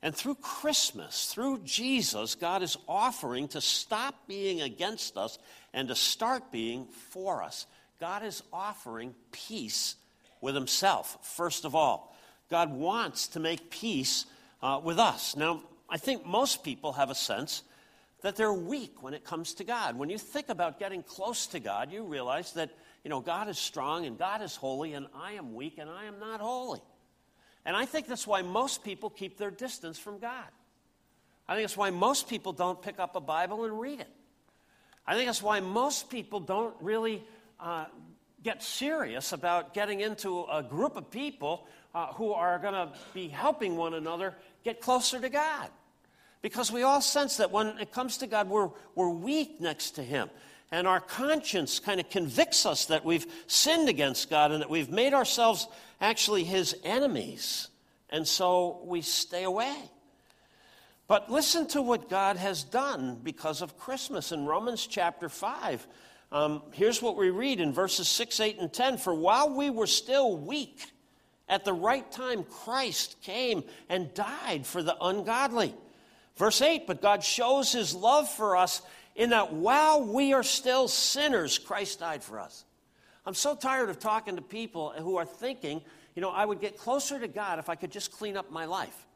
And 0.00 0.14
through 0.14 0.36
Christmas, 0.36 1.32
through 1.34 1.62
Jesus, 1.64 2.36
God 2.36 2.62
is 2.62 2.76
offering 2.86 3.48
to 3.48 3.60
stop 3.60 4.28
being 4.28 4.60
against 4.60 5.16
us 5.16 5.40
and 5.74 5.88
to 5.88 5.96
start 5.96 6.52
being 6.52 6.86
for 6.86 7.42
us. 7.42 7.66
God 8.00 8.24
is 8.24 8.42
offering 8.52 9.14
peace 9.32 9.96
with 10.40 10.54
Himself, 10.54 11.18
first 11.22 11.64
of 11.64 11.74
all. 11.74 12.16
God 12.50 12.72
wants 12.72 13.28
to 13.28 13.40
make 13.40 13.70
peace 13.70 14.24
uh, 14.62 14.80
with 14.82 14.98
us. 14.98 15.36
Now, 15.36 15.62
I 15.88 15.98
think 15.98 16.24
most 16.24 16.62
people 16.62 16.92
have 16.92 17.10
a 17.10 17.14
sense 17.14 17.62
that 18.22 18.36
they're 18.36 18.52
weak 18.52 19.02
when 19.02 19.14
it 19.14 19.24
comes 19.24 19.54
to 19.54 19.64
God. 19.64 19.96
When 19.96 20.10
you 20.10 20.18
think 20.18 20.48
about 20.48 20.78
getting 20.78 21.02
close 21.02 21.46
to 21.48 21.60
God, 21.60 21.92
you 21.92 22.04
realize 22.04 22.52
that, 22.52 22.70
you 23.04 23.10
know, 23.10 23.20
God 23.20 23.48
is 23.48 23.58
strong 23.58 24.06
and 24.06 24.18
God 24.18 24.42
is 24.42 24.56
holy 24.56 24.94
and 24.94 25.06
I 25.14 25.32
am 25.32 25.54
weak 25.54 25.78
and 25.78 25.88
I 25.88 26.04
am 26.04 26.18
not 26.18 26.40
holy. 26.40 26.82
And 27.64 27.76
I 27.76 27.84
think 27.84 28.06
that's 28.06 28.26
why 28.26 28.42
most 28.42 28.82
people 28.82 29.10
keep 29.10 29.38
their 29.38 29.50
distance 29.50 29.98
from 29.98 30.18
God. 30.18 30.48
I 31.48 31.54
think 31.54 31.64
that's 31.64 31.76
why 31.76 31.90
most 31.90 32.28
people 32.28 32.52
don't 32.52 32.80
pick 32.80 32.98
up 32.98 33.14
a 33.14 33.20
Bible 33.20 33.64
and 33.64 33.78
read 33.78 34.00
it. 34.00 34.08
I 35.06 35.14
think 35.14 35.26
that's 35.26 35.42
why 35.42 35.60
most 35.60 36.10
people 36.10 36.40
don't 36.40 36.74
really 36.80 37.24
uh, 37.60 37.86
get 38.42 38.62
serious 38.62 39.32
about 39.32 39.74
getting 39.74 40.00
into 40.00 40.44
a 40.50 40.62
group 40.62 40.96
of 40.96 41.10
people 41.10 41.66
uh, 41.94 42.06
who 42.14 42.32
are 42.32 42.58
going 42.58 42.74
to 42.74 42.88
be 43.14 43.28
helping 43.28 43.76
one 43.76 43.94
another 43.94 44.34
get 44.64 44.80
closer 44.80 45.20
to 45.20 45.28
God. 45.28 45.68
Because 46.40 46.70
we 46.70 46.82
all 46.82 47.00
sense 47.00 47.38
that 47.38 47.50
when 47.50 47.78
it 47.78 47.92
comes 47.92 48.18
to 48.18 48.26
God, 48.26 48.48
we're, 48.48 48.70
we're 48.94 49.10
weak 49.10 49.60
next 49.60 49.92
to 49.92 50.02
Him. 50.02 50.30
And 50.70 50.86
our 50.86 51.00
conscience 51.00 51.80
kind 51.80 51.98
of 51.98 52.10
convicts 52.10 52.66
us 52.66 52.86
that 52.86 53.04
we've 53.04 53.26
sinned 53.46 53.88
against 53.88 54.30
God 54.30 54.52
and 54.52 54.60
that 54.60 54.70
we've 54.70 54.90
made 54.90 55.14
ourselves 55.14 55.66
actually 56.00 56.44
His 56.44 56.76
enemies. 56.84 57.68
And 58.10 58.26
so 58.26 58.82
we 58.84 59.00
stay 59.00 59.44
away. 59.44 59.74
But 61.08 61.30
listen 61.30 61.66
to 61.68 61.80
what 61.80 62.10
God 62.10 62.36
has 62.36 62.62
done 62.62 63.18
because 63.22 63.62
of 63.62 63.78
Christmas 63.78 64.30
in 64.30 64.44
Romans 64.44 64.86
chapter 64.86 65.30
5. 65.30 65.86
Um, 66.30 66.62
here's 66.72 67.00
what 67.00 67.16
we 67.16 67.30
read 67.30 67.60
in 67.60 67.72
verses 67.72 68.06
6, 68.08 68.40
8, 68.40 68.58
and 68.58 68.72
10 68.72 68.98
For 68.98 69.14
while 69.14 69.54
we 69.54 69.70
were 69.70 69.86
still 69.86 70.36
weak, 70.36 70.92
at 71.48 71.64
the 71.64 71.72
right 71.72 72.10
time, 72.12 72.44
Christ 72.44 73.16
came 73.22 73.64
and 73.88 74.12
died 74.12 74.66
for 74.66 74.82
the 74.82 74.96
ungodly. 75.00 75.74
Verse 76.36 76.60
8 76.60 76.86
But 76.86 77.00
God 77.00 77.24
shows 77.24 77.72
his 77.72 77.94
love 77.94 78.28
for 78.28 78.56
us 78.56 78.82
in 79.16 79.30
that 79.30 79.52
while 79.52 80.04
we 80.04 80.34
are 80.34 80.42
still 80.42 80.86
sinners, 80.86 81.58
Christ 81.58 82.00
died 82.00 82.22
for 82.22 82.38
us. 82.38 82.64
I'm 83.24 83.34
so 83.34 83.54
tired 83.54 83.90
of 83.90 83.98
talking 83.98 84.36
to 84.36 84.42
people 84.42 84.90
who 84.90 85.16
are 85.16 85.24
thinking, 85.24 85.82
you 86.14 86.22
know, 86.22 86.30
I 86.30 86.44
would 86.44 86.60
get 86.60 86.78
closer 86.78 87.18
to 87.18 87.28
God 87.28 87.58
if 87.58 87.68
I 87.68 87.74
could 87.74 87.90
just 87.90 88.12
clean 88.12 88.36
up 88.36 88.50
my 88.50 88.66
life. 88.66 89.06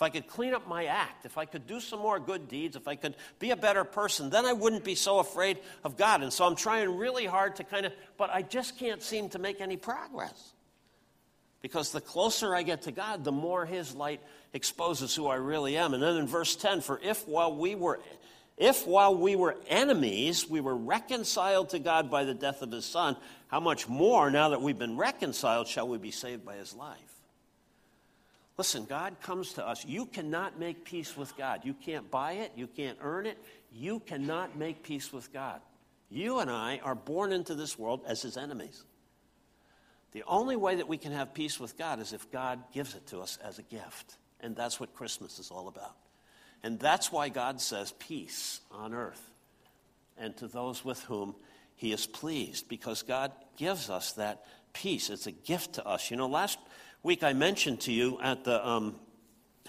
If 0.00 0.04
I 0.04 0.08
could 0.08 0.28
clean 0.28 0.54
up 0.54 0.66
my 0.66 0.86
act, 0.86 1.26
if 1.26 1.36
I 1.36 1.44
could 1.44 1.66
do 1.66 1.78
some 1.78 1.98
more 1.98 2.18
good 2.18 2.48
deeds, 2.48 2.74
if 2.74 2.88
I 2.88 2.94
could 2.94 3.16
be 3.38 3.50
a 3.50 3.56
better 3.56 3.84
person, 3.84 4.30
then 4.30 4.46
I 4.46 4.54
wouldn't 4.54 4.82
be 4.82 4.94
so 4.94 5.18
afraid 5.18 5.58
of 5.84 5.98
God. 5.98 6.22
And 6.22 6.32
so 6.32 6.46
I'm 6.46 6.56
trying 6.56 6.96
really 6.96 7.26
hard 7.26 7.56
to 7.56 7.64
kind 7.64 7.84
of, 7.84 7.92
but 8.16 8.30
I 8.30 8.40
just 8.40 8.78
can't 8.78 9.02
seem 9.02 9.28
to 9.28 9.38
make 9.38 9.60
any 9.60 9.76
progress. 9.76 10.54
Because 11.60 11.92
the 11.92 12.00
closer 12.00 12.56
I 12.56 12.62
get 12.62 12.80
to 12.82 12.92
God, 12.92 13.24
the 13.24 13.32
more 13.32 13.66
His 13.66 13.94
light 13.94 14.22
exposes 14.54 15.14
who 15.14 15.26
I 15.26 15.34
really 15.34 15.76
am. 15.76 15.92
And 15.92 16.02
then 16.02 16.16
in 16.16 16.26
verse 16.26 16.56
10, 16.56 16.80
for 16.80 16.98
if 17.04 17.28
while 17.28 17.54
we 17.54 17.74
were 17.74 18.00
if 18.56 18.86
while 18.86 19.14
we 19.14 19.36
were 19.36 19.58
enemies, 19.68 20.48
we 20.48 20.62
were 20.62 20.76
reconciled 20.76 21.70
to 21.70 21.78
God 21.78 22.10
by 22.10 22.24
the 22.24 22.32
death 22.32 22.62
of 22.62 22.72
his 22.72 22.86
son, 22.86 23.18
how 23.48 23.60
much 23.60 23.86
more, 23.86 24.30
now 24.30 24.48
that 24.50 24.62
we've 24.62 24.78
been 24.78 24.96
reconciled, 24.96 25.68
shall 25.68 25.88
we 25.88 25.98
be 25.98 26.10
saved 26.10 26.42
by 26.42 26.56
his 26.56 26.72
life? 26.72 27.19
Listen, 28.60 28.84
God 28.84 29.16
comes 29.22 29.54
to 29.54 29.66
us. 29.66 29.86
You 29.86 30.04
cannot 30.04 30.58
make 30.58 30.84
peace 30.84 31.16
with 31.16 31.34
God. 31.38 31.62
You 31.64 31.72
can't 31.72 32.10
buy 32.10 32.32
it. 32.32 32.52
You 32.56 32.66
can't 32.66 32.98
earn 33.00 33.24
it. 33.24 33.38
You 33.72 34.00
cannot 34.00 34.54
make 34.54 34.82
peace 34.82 35.14
with 35.14 35.32
God. 35.32 35.62
You 36.10 36.40
and 36.40 36.50
I 36.50 36.78
are 36.84 36.94
born 36.94 37.32
into 37.32 37.54
this 37.54 37.78
world 37.78 38.02
as 38.06 38.20
his 38.20 38.36
enemies. 38.36 38.84
The 40.12 40.24
only 40.26 40.56
way 40.56 40.74
that 40.74 40.86
we 40.86 40.98
can 40.98 41.12
have 41.12 41.32
peace 41.32 41.58
with 41.58 41.78
God 41.78 42.00
is 42.00 42.12
if 42.12 42.30
God 42.30 42.62
gives 42.70 42.94
it 42.94 43.06
to 43.06 43.20
us 43.20 43.38
as 43.42 43.58
a 43.58 43.62
gift. 43.62 44.18
And 44.40 44.54
that's 44.54 44.78
what 44.78 44.94
Christmas 44.94 45.38
is 45.38 45.50
all 45.50 45.66
about. 45.66 45.96
And 46.62 46.78
that's 46.78 47.10
why 47.10 47.30
God 47.30 47.62
says 47.62 47.94
peace 47.98 48.60
on 48.70 48.92
earth 48.92 49.30
and 50.18 50.36
to 50.36 50.48
those 50.48 50.84
with 50.84 51.02
whom 51.04 51.34
he 51.76 51.94
is 51.94 52.04
pleased, 52.04 52.68
because 52.68 53.04
God 53.04 53.32
gives 53.56 53.88
us 53.88 54.12
that 54.12 54.44
peace. 54.74 55.08
It's 55.08 55.26
a 55.26 55.32
gift 55.32 55.76
to 55.76 55.86
us. 55.86 56.10
You 56.10 56.18
know, 56.18 56.28
last 56.28 56.58
week 57.02 57.22
I 57.22 57.32
mentioned 57.32 57.80
to 57.82 57.92
you 57.92 58.18
at 58.20 58.44
the 58.44 58.66
um, 58.66 58.94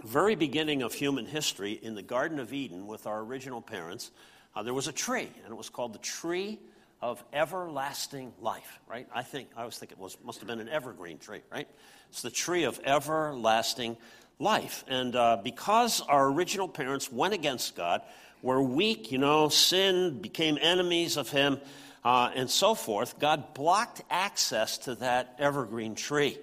very 0.03 0.35
beginning 0.35 0.81
of 0.81 0.93
human 0.93 1.25
history 1.25 1.71
in 1.71 1.95
the 1.95 2.01
Garden 2.01 2.39
of 2.39 2.51
Eden 2.51 2.87
with 2.87 3.07
our 3.07 3.21
original 3.21 3.61
parents, 3.61 4.11
uh, 4.53 4.63
there 4.63 4.73
was 4.73 4.87
a 4.89 4.91
tree, 4.91 5.29
and 5.43 5.53
it 5.53 5.55
was 5.55 5.69
called 5.69 5.93
the 5.93 5.99
tree 5.99 6.59
of 7.01 7.23
everlasting 7.31 8.33
life, 8.41 8.79
right? 8.87 9.07
I 9.15 9.23
think, 9.23 9.47
I 9.55 9.61
always 9.61 9.77
think 9.77 9.93
it 9.93 9.97
was, 9.97 10.17
must 10.23 10.39
have 10.39 10.47
been 10.47 10.59
an 10.59 10.67
evergreen 10.67 11.19
tree, 11.19 11.39
right? 11.51 11.67
It's 12.09 12.21
the 12.21 12.29
tree 12.29 12.65
of 12.65 12.79
everlasting 12.83 13.95
life. 14.37 14.83
And 14.89 15.15
uh, 15.15 15.37
because 15.41 16.01
our 16.01 16.27
original 16.27 16.67
parents 16.67 17.11
went 17.11 17.33
against 17.33 17.77
God, 17.77 18.01
were 18.41 18.61
weak, 18.61 19.09
you 19.11 19.19
know, 19.19 19.47
sinned, 19.47 20.21
became 20.21 20.57
enemies 20.59 21.15
of 21.15 21.29
Him, 21.29 21.59
uh, 22.03 22.31
and 22.35 22.49
so 22.49 22.75
forth, 22.75 23.19
God 23.19 23.53
blocked 23.53 24.01
access 24.09 24.79
to 24.79 24.95
that 24.95 25.35
evergreen 25.39 25.95
tree, 25.95 26.37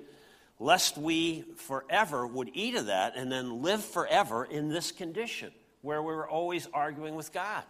lest 0.58 0.98
we 0.98 1.44
forever 1.56 2.26
would 2.26 2.50
eat 2.54 2.74
of 2.74 2.86
that 2.86 3.16
and 3.16 3.30
then 3.30 3.62
live 3.62 3.84
forever 3.84 4.44
in 4.44 4.68
this 4.68 4.92
condition 4.92 5.52
where 5.82 6.02
we 6.02 6.12
were 6.12 6.28
always 6.28 6.68
arguing 6.72 7.14
with 7.14 7.32
God. 7.32 7.62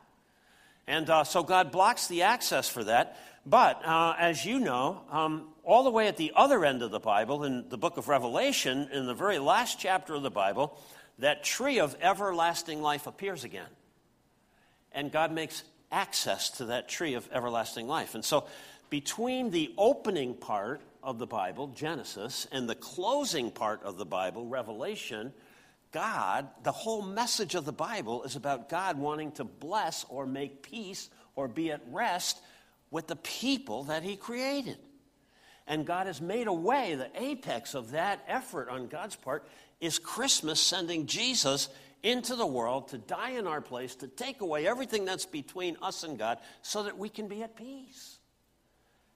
And 0.87 1.09
uh, 1.11 1.25
so 1.25 1.43
God 1.43 1.71
blocks 1.71 2.07
the 2.07 2.23
access 2.23 2.69
for 2.69 2.83
that. 2.85 3.19
But 3.45 3.85
uh, 3.85 4.15
as 4.19 4.45
you 4.45 4.59
know, 4.59 5.03
um, 5.11 5.49
all 5.63 5.85
the 5.85 5.91
way 5.91 6.09
at 6.09 6.17
the 6.17 6.33
other 6.35 6.65
end 6.65 6.83
of 6.83 6.91
the 6.91 6.99
Bible, 6.99 7.45
in 7.45 7.69
the 7.69 7.77
book 7.77 7.99
of 7.99 8.09
Revelation, 8.09 8.89
in 8.93 9.07
the 9.07 9.15
very 9.15 9.39
last 9.39 9.79
chapter 9.79 10.15
of 10.15 10.23
the 10.23 10.31
Bible, 10.31 10.79
that 11.19 11.45
tree 11.45 11.79
of 11.81 11.95
everlasting 12.01 12.81
life 12.81 13.07
appears 13.07 13.45
again. 13.45 13.69
And 14.93 15.13
God 15.13 15.31
makes 15.31 15.63
access 15.93 16.51
to 16.51 16.67
that 16.67 16.89
tree 16.89 17.15
of 17.15 17.29
everlasting 17.33 17.87
life. 17.87 18.15
And 18.15 18.25
so, 18.25 18.47
between 18.91 19.51
the 19.51 19.73
opening 19.77 20.35
part 20.35 20.81
of 21.03 21.19
the 21.19 21.27
Bible, 21.27 21.69
Genesis, 21.69 22.47
and 22.53 22.69
the 22.69 22.75
closing 22.75 23.51
part 23.51 23.83
of 23.83 23.99
the 23.99 24.07
Bible, 24.07 24.47
Revelation, 24.47 25.33
God, 25.93 26.49
the 26.65 26.73
whole 26.73 27.03
message 27.03 27.55
of 27.55 27.65
the 27.65 27.73
Bible 27.73 28.25
is 28.25 28.37
about 28.37 28.69
God 28.69 28.99
wanting 28.99 29.33
to 29.33 29.45
bless 29.45 30.05
or 30.09 30.27
make 30.27 30.63
peace 30.63 31.09
or 31.35 31.49
be 31.49 31.71
at 31.71 31.81
rest 31.91 32.41
with 32.91 33.07
the 33.07 33.17
people 33.17 33.85
that 33.85 34.03
He 34.03 34.17
created. 34.17 34.79
And 35.67 35.87
God 35.87 36.07
has 36.07 36.21
made 36.21 36.47
a 36.47 36.53
way, 36.53 36.95
the 36.95 37.11
apex 37.15 37.75
of 37.75 37.93
that 37.93 38.25
effort 38.27 38.69
on 38.69 38.89
God's 38.89 39.17
part 39.17 39.47
is 39.81 39.99
Christmas 39.99 40.61
sending 40.61 41.07
Jesus 41.07 41.69
into 42.03 42.37
the 42.37 42.47
world 42.47 42.89
to 42.89 42.99
die 42.99 43.31
in 43.31 43.47
our 43.47 43.61
place, 43.61 43.95
to 43.97 44.09
take 44.09 44.41
away 44.41 44.67
everything 44.67 45.05
that's 45.05 45.27
between 45.27 45.77
us 45.83 46.05
and 46.05 46.19
God 46.19 46.39
so 46.63 46.85
that 46.85 46.97
we 46.97 47.09
can 47.09 47.29
be 47.29 47.43
at 47.43 47.57
peace. 47.57 48.18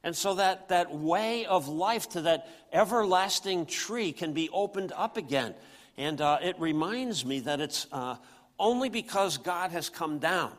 And 0.04 0.16
so 0.16 0.34
that, 0.34 0.68
that 0.68 0.94
way 0.94 1.46
of 1.46 1.68
life 1.68 2.08
to 2.10 2.22
that 2.22 2.48
everlasting 2.72 3.66
tree 3.66 4.12
can 4.12 4.32
be 4.32 4.48
opened 4.50 4.92
up 4.96 5.16
again. 5.16 5.54
And 5.96 6.20
uh, 6.20 6.38
it 6.42 6.58
reminds 6.58 7.24
me 7.24 7.40
that 7.40 7.60
it's 7.60 7.86
uh, 7.92 8.16
only 8.58 8.88
because 8.88 9.38
God 9.38 9.70
has 9.70 9.88
come 9.88 10.18
down 10.18 10.52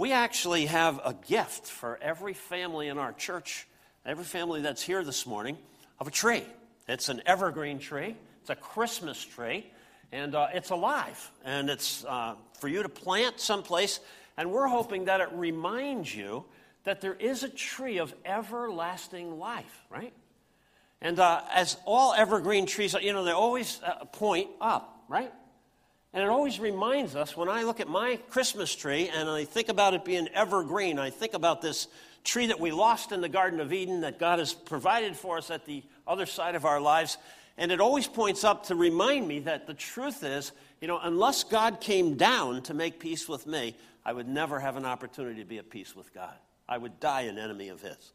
we 0.00 0.12
actually 0.12 0.64
have 0.64 0.98
a 1.04 1.14
gift 1.28 1.66
for 1.66 1.98
every 2.00 2.32
family 2.32 2.88
in 2.88 2.96
our 2.96 3.12
church, 3.12 3.66
every 4.06 4.24
family 4.24 4.62
that's 4.62 4.80
here 4.80 5.04
this 5.04 5.26
morning, 5.26 5.58
of 5.98 6.08
a 6.08 6.10
tree. 6.10 6.42
It's 6.88 7.10
an 7.10 7.20
evergreen 7.26 7.78
tree, 7.78 8.16
it's 8.40 8.48
a 8.48 8.54
Christmas 8.54 9.22
tree, 9.22 9.70
and 10.10 10.34
uh, 10.34 10.48
it's 10.54 10.70
alive. 10.70 11.30
And 11.44 11.68
it's 11.68 12.02
uh, 12.06 12.36
for 12.58 12.68
you 12.68 12.82
to 12.82 12.88
plant 12.88 13.40
someplace. 13.40 14.00
And 14.38 14.50
we're 14.50 14.68
hoping 14.68 15.04
that 15.04 15.20
it 15.20 15.28
reminds 15.32 16.14
you 16.14 16.46
that 16.84 17.00
there 17.00 17.14
is 17.14 17.42
a 17.42 17.48
tree 17.48 17.98
of 17.98 18.14
everlasting 18.24 19.38
life, 19.38 19.84
right? 19.90 20.12
And 21.02 21.18
uh, 21.18 21.42
as 21.52 21.76
all 21.86 22.12
evergreen 22.14 22.66
trees, 22.66 22.94
you 23.00 23.12
know, 23.12 23.24
they 23.24 23.32
always 23.32 23.80
uh, 23.82 24.04
point 24.06 24.48
up, 24.60 25.04
right? 25.08 25.32
And 26.12 26.22
it 26.22 26.28
always 26.28 26.58
reminds 26.58 27.14
us 27.14 27.36
when 27.36 27.48
I 27.48 27.62
look 27.62 27.80
at 27.80 27.88
my 27.88 28.18
Christmas 28.30 28.74
tree 28.74 29.08
and 29.08 29.28
I 29.28 29.44
think 29.44 29.68
about 29.68 29.94
it 29.94 30.04
being 30.04 30.28
evergreen, 30.34 30.98
I 30.98 31.10
think 31.10 31.34
about 31.34 31.62
this 31.62 31.86
tree 32.24 32.46
that 32.46 32.60
we 32.60 32.70
lost 32.70 33.12
in 33.12 33.20
the 33.20 33.28
Garden 33.28 33.60
of 33.60 33.72
Eden 33.72 34.00
that 34.02 34.18
God 34.18 34.40
has 34.40 34.52
provided 34.52 35.16
for 35.16 35.38
us 35.38 35.50
at 35.50 35.64
the 35.66 35.82
other 36.06 36.26
side 36.26 36.54
of 36.54 36.64
our 36.64 36.80
lives. 36.80 37.16
And 37.56 37.70
it 37.70 37.80
always 37.80 38.06
points 38.06 38.42
up 38.44 38.66
to 38.66 38.74
remind 38.74 39.28
me 39.28 39.40
that 39.40 39.66
the 39.66 39.74
truth 39.74 40.24
is, 40.24 40.52
you 40.80 40.88
know, 40.88 40.98
unless 41.02 41.44
God 41.44 41.80
came 41.80 42.16
down 42.16 42.62
to 42.62 42.74
make 42.74 42.98
peace 42.98 43.28
with 43.28 43.46
me, 43.46 43.76
I 44.04 44.12
would 44.12 44.28
never 44.28 44.58
have 44.58 44.76
an 44.76 44.84
opportunity 44.84 45.40
to 45.40 45.46
be 45.46 45.58
at 45.58 45.70
peace 45.70 45.94
with 45.94 46.12
God. 46.12 46.34
I 46.70 46.78
would 46.78 47.00
die 47.00 47.22
an 47.22 47.36
enemy 47.36 47.68
of 47.68 47.82
His. 47.82 48.12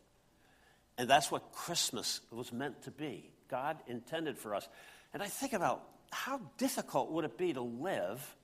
And 0.98 1.10
that's 1.10 1.30
what 1.30 1.52
Christmas 1.52 2.22
was 2.32 2.54
meant 2.54 2.84
to 2.84 2.92
be. 2.92 3.30
God 3.50 3.78
intended 3.88 4.38
for 4.38 4.56
us. 4.56 4.68
And 5.14 5.22
I 5.22 5.28
think 5.28 5.54
about 5.54 5.84
how 6.12 6.40
difficult 6.58 7.12
would 7.12 7.26
it 7.26 7.38
be 7.38 7.54
to 7.54 7.62
live 7.62 8.36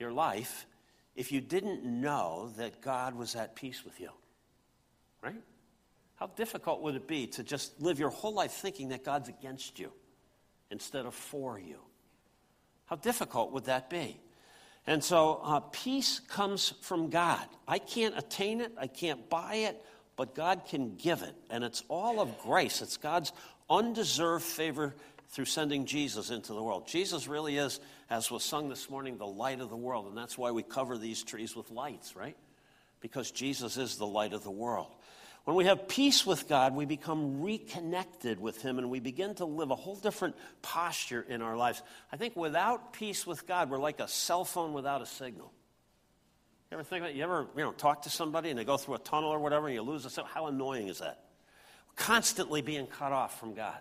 your 0.00 0.12
life 0.12 0.66
if 1.14 1.30
you 1.30 1.40
didn't 1.40 1.84
know 1.84 2.52
that 2.56 2.80
God 2.82 3.14
was 3.14 3.36
at 3.36 3.54
peace 3.54 3.84
with 3.84 4.00
you? 4.00 4.10
Right? 5.22 5.40
How 6.16 6.26
difficult 6.26 6.82
would 6.82 6.96
it 6.96 7.06
be 7.06 7.28
to 7.28 7.44
just 7.44 7.80
live 7.80 8.00
your 8.00 8.10
whole 8.10 8.34
life 8.34 8.50
thinking 8.50 8.88
that 8.88 9.04
God's 9.04 9.28
against 9.28 9.78
you 9.78 9.92
instead 10.70 11.06
of 11.06 11.14
for 11.14 11.58
you? 11.58 11.78
How 12.86 12.96
difficult 12.96 13.52
would 13.52 13.66
that 13.66 13.88
be? 13.88 14.18
And 14.86 15.02
so, 15.02 15.40
uh, 15.42 15.60
peace 15.72 16.20
comes 16.20 16.72
from 16.80 17.10
God. 17.10 17.44
I 17.66 17.78
can't 17.78 18.16
attain 18.16 18.60
it, 18.60 18.72
I 18.78 18.86
can't 18.86 19.28
buy 19.28 19.54
it, 19.56 19.84
but 20.16 20.34
God 20.34 20.62
can 20.68 20.96
give 20.96 21.22
it. 21.22 21.34
And 21.50 21.64
it's 21.64 21.82
all 21.88 22.20
of 22.20 22.38
grace, 22.38 22.82
it's 22.82 22.96
God's 22.96 23.32
undeserved 23.68 24.44
favor 24.44 24.94
through 25.28 25.46
sending 25.46 25.86
Jesus 25.86 26.30
into 26.30 26.52
the 26.54 26.62
world. 26.62 26.86
Jesus 26.86 27.26
really 27.26 27.56
is, 27.58 27.80
as 28.08 28.30
was 28.30 28.44
sung 28.44 28.68
this 28.68 28.88
morning, 28.88 29.18
the 29.18 29.26
light 29.26 29.60
of 29.60 29.70
the 29.70 29.76
world. 29.76 30.06
And 30.06 30.16
that's 30.16 30.38
why 30.38 30.52
we 30.52 30.62
cover 30.62 30.96
these 30.96 31.24
trees 31.24 31.56
with 31.56 31.70
lights, 31.70 32.14
right? 32.14 32.36
Because 33.00 33.32
Jesus 33.32 33.76
is 33.76 33.96
the 33.96 34.06
light 34.06 34.32
of 34.32 34.44
the 34.44 34.50
world. 34.50 34.94
When 35.46 35.54
we 35.54 35.66
have 35.66 35.86
peace 35.86 36.26
with 36.26 36.48
God, 36.48 36.74
we 36.74 36.86
become 36.86 37.40
reconnected 37.40 38.40
with 38.40 38.60
Him 38.60 38.78
and 38.78 38.90
we 38.90 38.98
begin 38.98 39.36
to 39.36 39.44
live 39.44 39.70
a 39.70 39.76
whole 39.76 39.94
different 39.94 40.34
posture 40.60 41.24
in 41.28 41.40
our 41.40 41.56
lives. 41.56 41.82
I 42.10 42.16
think 42.16 42.34
without 42.34 42.92
peace 42.92 43.24
with 43.24 43.46
God, 43.46 43.70
we're 43.70 43.78
like 43.78 44.00
a 44.00 44.08
cell 44.08 44.44
phone 44.44 44.72
without 44.72 45.02
a 45.02 45.06
signal. 45.06 45.52
You 46.68 46.78
ever 46.78 46.82
think 46.82 47.02
about 47.02 47.10
it? 47.10 47.16
You 47.16 47.22
ever 47.22 47.46
you 47.56 47.62
know, 47.62 47.70
talk 47.70 48.02
to 48.02 48.10
somebody 48.10 48.50
and 48.50 48.58
they 48.58 48.64
go 48.64 48.76
through 48.76 48.96
a 48.96 48.98
tunnel 48.98 49.30
or 49.30 49.38
whatever 49.38 49.68
and 49.68 49.76
you 49.76 49.82
lose 49.82 50.04
a 50.04 50.10
signal? 50.10 50.26
How 50.34 50.46
annoying 50.46 50.88
is 50.88 50.98
that? 50.98 51.22
Constantly 51.94 52.60
being 52.60 52.88
cut 52.88 53.12
off 53.12 53.38
from 53.38 53.54
God. 53.54 53.78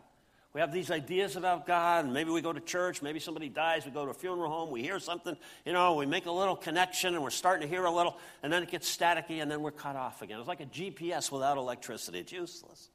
We 0.55 0.61
have 0.61 0.71
these 0.71 0.89
ideas 0.89 1.35
about 1.35 1.67
God, 1.67 2.05
and 2.05 2.13
maybe 2.13 2.29
we 2.29 2.41
go 2.41 2.53
to 2.53 2.61
church, 2.61 3.01
maybe 3.01 3.19
somebody 3.19 3.49
dies, 3.49 3.83
we 3.83 3.91
go 3.91 4.05
to 4.05 4.11
a 4.11 4.13
funeral 4.13 4.49
home, 4.49 4.71
we 4.71 4.81
hear 4.81 4.99
something, 5.01 5.35
you 5.65 5.73
know, 5.73 5.95
we 5.95 6.05
make 6.05 6.27
a 6.27 6.31
little 6.31 6.55
connection, 6.55 7.13
and 7.13 7.21
we're 7.21 7.29
starting 7.29 7.67
to 7.67 7.67
hear 7.67 7.83
a 7.83 7.91
little, 7.91 8.15
and 8.41 8.53
then 8.53 8.63
it 8.63 8.71
gets 8.71 8.89
staticky, 8.89 9.41
and 9.41 9.51
then 9.51 9.61
we're 9.61 9.71
cut 9.71 9.97
off 9.97 10.21
again. 10.21 10.39
It's 10.39 10.47
like 10.47 10.61
a 10.61 10.65
GPS 10.65 11.29
without 11.29 11.57
electricity, 11.57 12.19
it's 12.19 12.31
useless. 12.31 12.87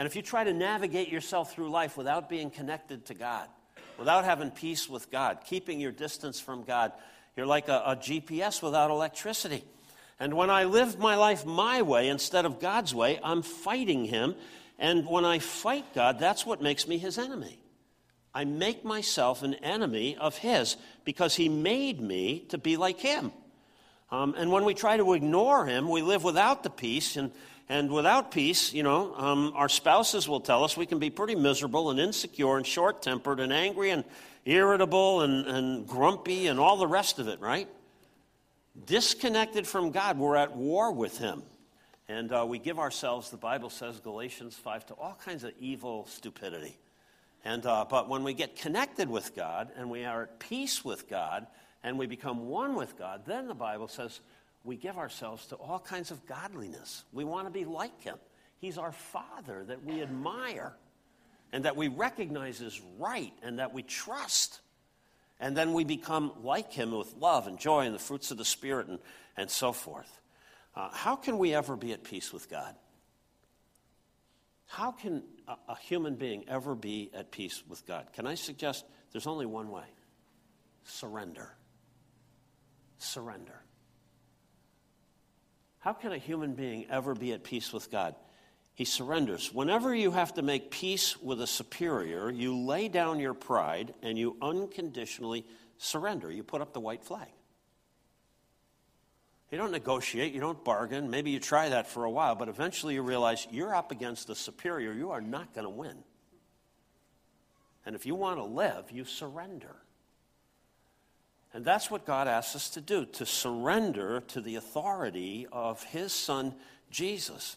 And 0.00 0.06
if 0.06 0.16
you 0.16 0.22
try 0.22 0.42
to 0.42 0.52
navigate 0.52 1.08
yourself 1.08 1.54
through 1.54 1.70
life 1.70 1.96
without 1.96 2.28
being 2.28 2.50
connected 2.50 3.06
to 3.06 3.14
God, 3.14 3.46
without 3.96 4.24
having 4.24 4.50
peace 4.50 4.88
with 4.88 5.08
God, 5.08 5.38
keeping 5.46 5.78
your 5.78 5.92
distance 5.92 6.40
from 6.40 6.64
God, 6.64 6.90
you're 7.36 7.46
like 7.46 7.68
a, 7.68 7.80
a 7.86 7.94
GPS 7.94 8.60
without 8.60 8.90
electricity. 8.90 9.62
And 10.18 10.34
when 10.34 10.50
I 10.50 10.64
live 10.64 10.98
my 10.98 11.14
life 11.14 11.46
my 11.46 11.82
way 11.82 12.08
instead 12.08 12.44
of 12.44 12.58
God's 12.58 12.92
way, 12.92 13.20
I'm 13.22 13.42
fighting 13.42 14.06
Him 14.06 14.34
and 14.78 15.06
when 15.06 15.24
I 15.24 15.38
fight 15.38 15.94
God, 15.94 16.18
that's 16.18 16.44
what 16.44 16.60
makes 16.60 16.86
me 16.86 16.98
his 16.98 17.18
enemy. 17.18 17.58
I 18.34 18.44
make 18.44 18.84
myself 18.84 19.42
an 19.42 19.54
enemy 19.54 20.16
of 20.16 20.36
his 20.36 20.76
because 21.04 21.34
he 21.34 21.48
made 21.48 22.00
me 22.00 22.40
to 22.50 22.58
be 22.58 22.76
like 22.76 23.00
him. 23.00 23.32
Um, 24.10 24.34
and 24.36 24.52
when 24.52 24.64
we 24.64 24.74
try 24.74 24.98
to 24.98 25.14
ignore 25.14 25.64
him, 25.64 25.88
we 25.88 26.02
live 26.02 26.22
without 26.22 26.62
the 26.62 26.68
peace. 26.68 27.16
And, 27.16 27.32
and 27.68 27.90
without 27.90 28.30
peace, 28.30 28.74
you 28.74 28.82
know, 28.82 29.14
um, 29.16 29.52
our 29.56 29.70
spouses 29.70 30.28
will 30.28 30.40
tell 30.40 30.64
us 30.64 30.76
we 30.76 30.84
can 30.84 30.98
be 30.98 31.08
pretty 31.08 31.34
miserable 31.34 31.90
and 31.90 31.98
insecure 31.98 32.58
and 32.58 32.66
short 32.66 33.00
tempered 33.00 33.40
and 33.40 33.52
angry 33.52 33.90
and 33.90 34.04
irritable 34.44 35.22
and, 35.22 35.46
and 35.46 35.86
grumpy 35.86 36.46
and 36.46 36.60
all 36.60 36.76
the 36.76 36.86
rest 36.86 37.18
of 37.18 37.28
it, 37.28 37.40
right? 37.40 37.68
Disconnected 38.84 39.66
from 39.66 39.90
God, 39.90 40.18
we're 40.18 40.36
at 40.36 40.54
war 40.54 40.92
with 40.92 41.16
him. 41.16 41.42
And 42.08 42.32
uh, 42.32 42.46
we 42.48 42.58
give 42.58 42.78
ourselves, 42.78 43.30
the 43.30 43.36
Bible 43.36 43.70
says, 43.70 43.98
Galatians 44.00 44.54
5, 44.56 44.86
to 44.86 44.94
all 44.94 45.18
kinds 45.24 45.42
of 45.42 45.52
evil 45.58 46.06
stupidity. 46.06 46.78
And, 47.44 47.66
uh, 47.66 47.84
but 47.88 48.08
when 48.08 48.22
we 48.22 48.34
get 48.34 48.56
connected 48.56 49.08
with 49.08 49.34
God 49.34 49.70
and 49.76 49.90
we 49.90 50.04
are 50.04 50.24
at 50.24 50.38
peace 50.38 50.84
with 50.84 51.08
God 51.08 51.46
and 51.82 51.98
we 51.98 52.06
become 52.06 52.48
one 52.48 52.74
with 52.74 52.98
God, 52.98 53.22
then 53.26 53.48
the 53.48 53.54
Bible 53.54 53.88
says 53.88 54.20
we 54.64 54.76
give 54.76 54.98
ourselves 54.98 55.46
to 55.46 55.56
all 55.56 55.78
kinds 55.78 56.10
of 56.10 56.26
godliness. 56.26 57.04
We 57.12 57.24
want 57.24 57.46
to 57.46 57.52
be 57.52 57.64
like 57.64 58.02
Him. 58.02 58.16
He's 58.58 58.78
our 58.78 58.92
Father 58.92 59.64
that 59.64 59.84
we 59.84 60.02
admire 60.02 60.74
and 61.52 61.64
that 61.64 61.76
we 61.76 61.88
recognize 61.88 62.60
is 62.60 62.80
right 62.98 63.32
and 63.42 63.58
that 63.58 63.72
we 63.72 63.82
trust. 63.82 64.60
And 65.38 65.56
then 65.56 65.72
we 65.72 65.84
become 65.84 66.32
like 66.42 66.72
Him 66.72 66.90
with 66.92 67.14
love 67.18 67.46
and 67.46 67.58
joy 67.58 67.86
and 67.86 67.94
the 67.94 68.00
fruits 68.00 68.30
of 68.30 68.38
the 68.38 68.44
Spirit 68.44 68.88
and, 68.88 68.98
and 69.36 69.50
so 69.50 69.72
forth. 69.72 70.20
Uh, 70.76 70.90
how 70.92 71.16
can 71.16 71.38
we 71.38 71.54
ever 71.54 71.74
be 71.74 71.92
at 71.92 72.04
peace 72.04 72.32
with 72.32 72.50
God? 72.50 72.74
How 74.66 74.92
can 74.92 75.22
a, 75.48 75.56
a 75.70 75.76
human 75.78 76.16
being 76.16 76.44
ever 76.48 76.74
be 76.74 77.10
at 77.14 77.30
peace 77.30 77.62
with 77.66 77.86
God? 77.86 78.08
Can 78.12 78.26
I 78.26 78.34
suggest 78.34 78.84
there's 79.12 79.26
only 79.26 79.46
one 79.46 79.70
way 79.70 79.84
surrender. 80.86 81.50
Surrender. 82.98 83.60
How 85.78 85.92
can 85.92 86.12
a 86.12 86.18
human 86.18 86.54
being 86.54 86.86
ever 86.90 87.14
be 87.14 87.32
at 87.32 87.44
peace 87.44 87.72
with 87.72 87.90
God? 87.90 88.14
He 88.74 88.84
surrenders. 88.84 89.52
Whenever 89.52 89.94
you 89.94 90.10
have 90.10 90.34
to 90.34 90.42
make 90.42 90.70
peace 90.70 91.16
with 91.20 91.40
a 91.40 91.46
superior, 91.46 92.30
you 92.30 92.56
lay 92.56 92.88
down 92.88 93.20
your 93.20 93.34
pride 93.34 93.94
and 94.02 94.18
you 94.18 94.36
unconditionally 94.42 95.46
surrender. 95.78 96.30
You 96.30 96.42
put 96.42 96.60
up 96.60 96.72
the 96.72 96.80
white 96.80 97.04
flag. 97.04 97.28
You 99.56 99.62
don't 99.62 99.72
negotiate, 99.72 100.34
you 100.34 100.40
don't 100.42 100.62
bargain. 100.66 101.08
Maybe 101.08 101.30
you 101.30 101.40
try 101.40 101.70
that 101.70 101.86
for 101.86 102.04
a 102.04 102.10
while, 102.10 102.34
but 102.34 102.50
eventually 102.50 102.92
you 102.92 103.00
realize 103.00 103.46
you're 103.50 103.74
up 103.74 103.90
against 103.90 104.26
the 104.26 104.34
superior. 104.34 104.92
You 104.92 105.12
are 105.12 105.22
not 105.22 105.54
going 105.54 105.64
to 105.64 105.70
win. 105.70 105.96
And 107.86 107.96
if 107.96 108.04
you 108.04 108.14
want 108.14 108.38
to 108.38 108.44
live, 108.44 108.90
you 108.90 109.06
surrender. 109.06 109.74
And 111.54 111.64
that's 111.64 111.90
what 111.90 112.04
God 112.04 112.28
asks 112.28 112.54
us 112.54 112.68
to 112.68 112.82
do 112.82 113.06
to 113.06 113.24
surrender 113.24 114.20
to 114.28 114.42
the 114.42 114.56
authority 114.56 115.46
of 115.50 115.82
His 115.84 116.12
Son, 116.12 116.54
Jesus. 116.90 117.56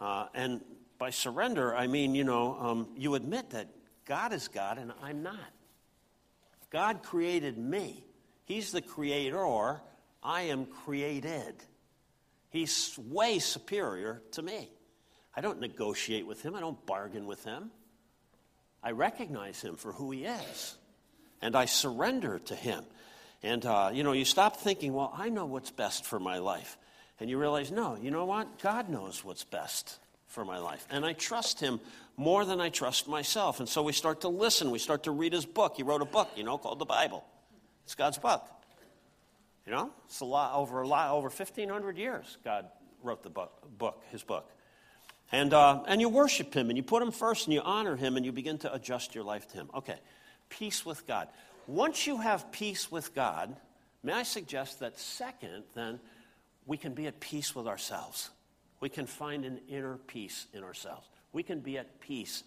Uh, 0.00 0.26
and 0.34 0.60
by 0.96 1.10
surrender, 1.10 1.74
I 1.74 1.88
mean, 1.88 2.14
you 2.14 2.22
know, 2.22 2.56
um, 2.60 2.86
you 2.96 3.16
admit 3.16 3.50
that 3.50 3.66
God 4.04 4.32
is 4.32 4.46
God 4.46 4.78
and 4.78 4.92
I'm 5.02 5.24
not. 5.24 5.50
God 6.70 7.02
created 7.02 7.58
me, 7.58 8.04
He's 8.44 8.70
the 8.70 8.80
creator 8.80 9.44
I 10.22 10.42
am 10.42 10.66
created. 10.66 11.54
He's 12.50 12.98
way 12.98 13.38
superior 13.38 14.22
to 14.32 14.42
me. 14.42 14.70
I 15.34 15.40
don't 15.40 15.60
negotiate 15.60 16.26
with 16.26 16.42
him, 16.42 16.54
I 16.54 16.60
don't 16.60 16.84
bargain 16.86 17.26
with 17.26 17.44
him. 17.44 17.70
I 18.82 18.90
recognize 18.90 19.60
him 19.60 19.76
for 19.76 19.92
who 19.92 20.10
he 20.10 20.24
is, 20.24 20.76
and 21.40 21.54
I 21.54 21.66
surrender 21.66 22.40
to 22.40 22.54
him. 22.54 22.84
And, 23.42 23.64
uh, 23.64 23.90
you 23.92 24.02
know, 24.02 24.12
you 24.12 24.24
stop 24.24 24.56
thinking, 24.56 24.92
well, 24.92 25.12
I 25.16 25.28
know 25.28 25.46
what's 25.46 25.70
best 25.70 26.04
for 26.04 26.20
my 26.20 26.38
life. 26.38 26.76
And 27.18 27.30
you 27.30 27.38
realize, 27.38 27.70
no, 27.70 27.96
you 27.96 28.10
know 28.10 28.24
what? 28.24 28.60
God 28.60 28.88
knows 28.88 29.24
what's 29.24 29.44
best 29.44 29.98
for 30.26 30.44
my 30.44 30.58
life. 30.58 30.86
And 30.90 31.04
I 31.04 31.12
trust 31.12 31.60
him 31.60 31.80
more 32.16 32.44
than 32.44 32.60
I 32.60 32.68
trust 32.68 33.08
myself. 33.08 33.60
And 33.60 33.68
so 33.68 33.82
we 33.82 33.92
start 33.92 34.22
to 34.22 34.28
listen. 34.28 34.70
We 34.70 34.78
start 34.78 35.04
to 35.04 35.10
read 35.10 35.32
his 35.32 35.46
book. 35.46 35.74
He 35.76 35.82
wrote 35.82 36.02
a 36.02 36.06
book, 36.06 36.30
you 36.36 36.44
know, 36.44 36.58
called 36.58 36.78
the 36.78 36.84
Bible. 36.84 37.24
It's 37.84 37.94
God's 37.94 38.18
book. 38.18 38.48
You 39.66 39.72
know, 39.72 39.90
it's 40.06 40.20
a 40.20 40.24
lot 40.24 40.54
over 40.54 40.82
a 40.82 40.88
lot 40.88 41.12
over 41.12 41.28
1,500 41.28 41.96
years. 41.96 42.38
God 42.44 42.66
wrote 43.02 43.22
the 43.22 43.30
book, 43.30 43.52
book 43.78 44.02
his 44.10 44.22
book, 44.22 44.50
and 45.30 45.54
uh, 45.54 45.82
and 45.86 46.00
you 46.00 46.08
worship 46.08 46.54
Him 46.54 46.68
and 46.68 46.76
you 46.76 46.82
put 46.82 47.02
Him 47.02 47.10
first 47.10 47.46
and 47.46 47.54
you 47.54 47.62
honor 47.62 47.96
Him 47.96 48.16
and 48.16 48.26
you 48.26 48.32
begin 48.32 48.58
to 48.58 48.72
adjust 48.72 49.14
your 49.14 49.24
life 49.24 49.48
to 49.48 49.54
Him. 49.54 49.70
Okay, 49.74 49.98
peace 50.48 50.84
with 50.84 51.06
God. 51.06 51.28
Once 51.66 52.06
you 52.06 52.18
have 52.18 52.52
peace 52.52 52.90
with 52.90 53.14
God, 53.14 53.56
may 54.02 54.12
I 54.12 54.24
suggest 54.24 54.80
that 54.80 54.98
second, 54.98 55.64
then 55.74 56.00
we 56.66 56.76
can 56.76 56.92
be 56.92 57.06
at 57.06 57.18
peace 57.20 57.54
with 57.54 57.66
ourselves. 57.66 58.30
We 58.80 58.88
can 58.88 59.06
find 59.06 59.44
an 59.44 59.60
inner 59.68 59.96
peace 59.96 60.46
in 60.52 60.64
ourselves. 60.64 61.08
We 61.32 61.42
can 61.42 61.60
be 61.60 61.78
at 61.78 62.00
peace 62.00 62.42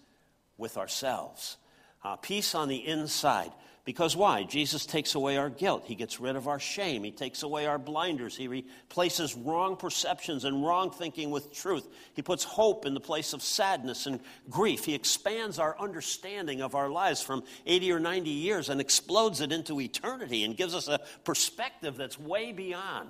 with 0.58 0.78
ourselves. 0.78 1.58
Uh, 2.06 2.15
peace 2.18 2.54
on 2.54 2.68
the 2.68 2.86
inside. 2.86 3.52
Because 3.84 4.15
why? 4.15 4.44
Jesus 4.44 4.86
takes 4.86 5.15
away 5.15 5.38
our 5.38 5.50
guilt. 5.50 5.86
He 5.88 5.96
gets 5.96 6.20
rid 6.20 6.36
of 6.36 6.48
our 6.48 6.60
shame. 6.60 7.04
He 7.04 7.10
takes 7.10 7.41
away 7.41 7.65
our 7.65 7.80
blinders. 7.80 8.38
He 8.38 8.48
replaces 8.48 9.36
wrong 9.36 9.76
perceptions 9.76 10.44
and 10.44 10.63
wrong 10.63 10.91
thinking 10.91 11.32
with 11.32 11.52
truth. 11.52 11.88
He 12.13 12.22
puts 12.22 12.44
hope 12.44 12.86
in 12.86 12.94
the 12.94 13.00
place 13.00 13.34
of 13.34 13.41
sadness 13.41 14.06
and 14.06 14.20
grief. 14.52 14.86
He 14.86 14.94
expands 14.94 15.58
our 15.58 15.76
understanding 15.80 16.62
of 16.62 16.76
our 16.76 16.89
lives 16.91 17.24
from 17.24 17.44
80 17.65 17.91
or 17.94 18.00
90 18.00 18.30
years 18.30 18.70
and 18.70 18.80
explodes 18.80 19.41
it 19.41 19.52
into 19.52 19.82
eternity 19.82 20.44
and 20.44 20.56
gives 20.56 20.76
us 20.76 20.88
a 20.88 21.00
perspective 21.24 21.98
that's 21.98 22.20
way 22.20 22.52
beyond 22.52 23.10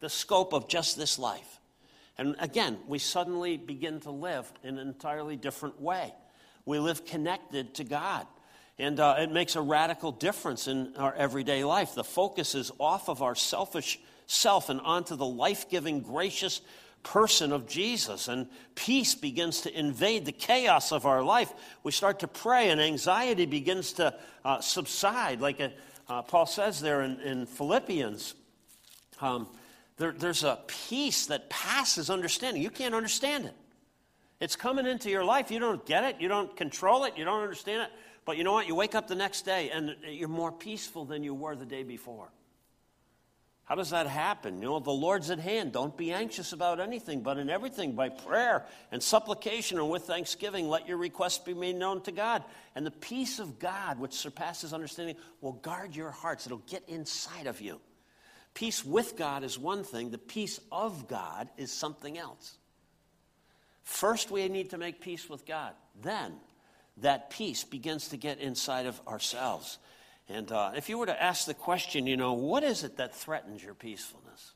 the 0.00 0.08
scope 0.08 0.54
of 0.54 0.66
just 0.66 0.96
this 0.96 1.18
life. 1.18 1.60
And 2.16 2.36
again, 2.38 2.78
we 2.86 3.00
suddenly 3.00 3.58
begin 3.58 4.00
to 4.00 4.10
live 4.10 4.50
in 4.62 4.78
an 4.78 4.88
entirely 4.88 5.36
different 5.36 5.78
way. 5.78 6.14
We 6.64 6.78
live 6.78 7.04
connected 7.04 7.74
to 7.74 7.84
God. 7.84 8.26
And 8.78 8.98
uh, 8.98 9.16
it 9.18 9.30
makes 9.30 9.56
a 9.56 9.60
radical 9.60 10.10
difference 10.10 10.66
in 10.66 10.94
our 10.96 11.14
everyday 11.14 11.64
life. 11.64 11.94
The 11.94 12.04
focus 12.04 12.54
is 12.54 12.72
off 12.78 13.08
of 13.08 13.22
our 13.22 13.34
selfish 13.34 14.00
self 14.26 14.70
and 14.70 14.80
onto 14.80 15.16
the 15.16 15.26
life 15.26 15.68
giving, 15.68 16.00
gracious 16.00 16.62
person 17.02 17.52
of 17.52 17.66
Jesus. 17.66 18.28
And 18.28 18.48
peace 18.74 19.14
begins 19.14 19.62
to 19.62 19.78
invade 19.78 20.24
the 20.24 20.32
chaos 20.32 20.92
of 20.92 21.04
our 21.04 21.22
life. 21.22 21.52
We 21.82 21.92
start 21.92 22.20
to 22.20 22.28
pray, 22.28 22.70
and 22.70 22.80
anxiety 22.80 23.46
begins 23.46 23.94
to 23.94 24.14
uh, 24.44 24.60
subside. 24.60 25.40
Like 25.40 25.60
uh, 25.60 25.68
uh, 26.08 26.22
Paul 26.22 26.46
says 26.46 26.80
there 26.80 27.02
in, 27.02 27.20
in 27.20 27.46
Philippians, 27.46 28.34
um, 29.20 29.46
there, 29.98 30.12
there's 30.12 30.44
a 30.44 30.58
peace 30.66 31.26
that 31.26 31.50
passes 31.50 32.08
understanding. 32.08 32.62
You 32.62 32.70
can't 32.70 32.94
understand 32.94 33.44
it. 33.44 33.54
It's 34.40 34.56
coming 34.56 34.86
into 34.86 35.10
your 35.10 35.24
life. 35.24 35.50
You 35.50 35.58
don't 35.58 35.84
get 35.84 36.04
it. 36.04 36.16
You 36.18 36.28
don't 36.28 36.56
control 36.56 37.04
it. 37.04 37.16
You 37.16 37.24
don't 37.24 37.42
understand 37.42 37.82
it. 37.82 37.90
But 38.24 38.36
you 38.36 38.44
know 38.44 38.52
what? 38.52 38.66
You 38.66 38.74
wake 38.74 38.94
up 38.94 39.06
the 39.06 39.14
next 39.14 39.42
day 39.42 39.70
and 39.70 39.96
you're 40.08 40.28
more 40.28 40.52
peaceful 40.52 41.04
than 41.04 41.22
you 41.22 41.34
were 41.34 41.54
the 41.54 41.66
day 41.66 41.82
before. 41.82 42.30
How 43.64 43.76
does 43.76 43.90
that 43.90 44.08
happen? 44.08 44.56
You 44.60 44.68
know, 44.68 44.80
the 44.80 44.90
Lord's 44.90 45.30
at 45.30 45.38
hand. 45.38 45.70
Don't 45.70 45.96
be 45.96 46.10
anxious 46.10 46.52
about 46.52 46.80
anything, 46.80 47.20
but 47.20 47.38
in 47.38 47.48
everything, 47.48 47.92
by 47.92 48.08
prayer 48.08 48.66
and 48.90 49.00
supplication 49.00 49.78
and 49.78 49.88
with 49.88 50.02
thanksgiving, 50.02 50.68
let 50.68 50.88
your 50.88 50.96
requests 50.96 51.38
be 51.38 51.54
made 51.54 51.76
known 51.76 52.02
to 52.02 52.10
God. 52.10 52.42
And 52.74 52.84
the 52.84 52.90
peace 52.90 53.38
of 53.38 53.60
God, 53.60 54.00
which 54.00 54.14
surpasses 54.14 54.72
understanding, 54.72 55.14
will 55.40 55.52
guard 55.52 55.94
your 55.94 56.10
hearts. 56.10 56.46
It'll 56.46 56.58
get 56.58 56.82
inside 56.88 57.46
of 57.46 57.60
you. 57.60 57.80
Peace 58.54 58.84
with 58.84 59.16
God 59.16 59.44
is 59.44 59.56
one 59.56 59.84
thing, 59.84 60.10
the 60.10 60.18
peace 60.18 60.58
of 60.72 61.06
God 61.06 61.48
is 61.56 61.70
something 61.70 62.18
else. 62.18 62.58
First, 63.90 64.30
we 64.30 64.48
need 64.48 64.70
to 64.70 64.78
make 64.78 65.00
peace 65.00 65.28
with 65.28 65.44
God. 65.44 65.72
Then, 66.00 66.34
that 66.98 67.28
peace 67.28 67.64
begins 67.64 68.08
to 68.08 68.16
get 68.16 68.38
inside 68.38 68.86
of 68.86 69.00
ourselves. 69.06 69.78
And 70.28 70.50
uh, 70.52 70.70
if 70.76 70.88
you 70.88 70.96
were 70.96 71.06
to 71.06 71.22
ask 71.22 71.44
the 71.44 71.54
question, 71.54 72.06
you 72.06 72.16
know, 72.16 72.34
what 72.34 72.62
is 72.62 72.84
it 72.84 72.98
that 72.98 73.16
threatens 73.16 73.64
your 73.64 73.74
peacefulness? 73.74 74.52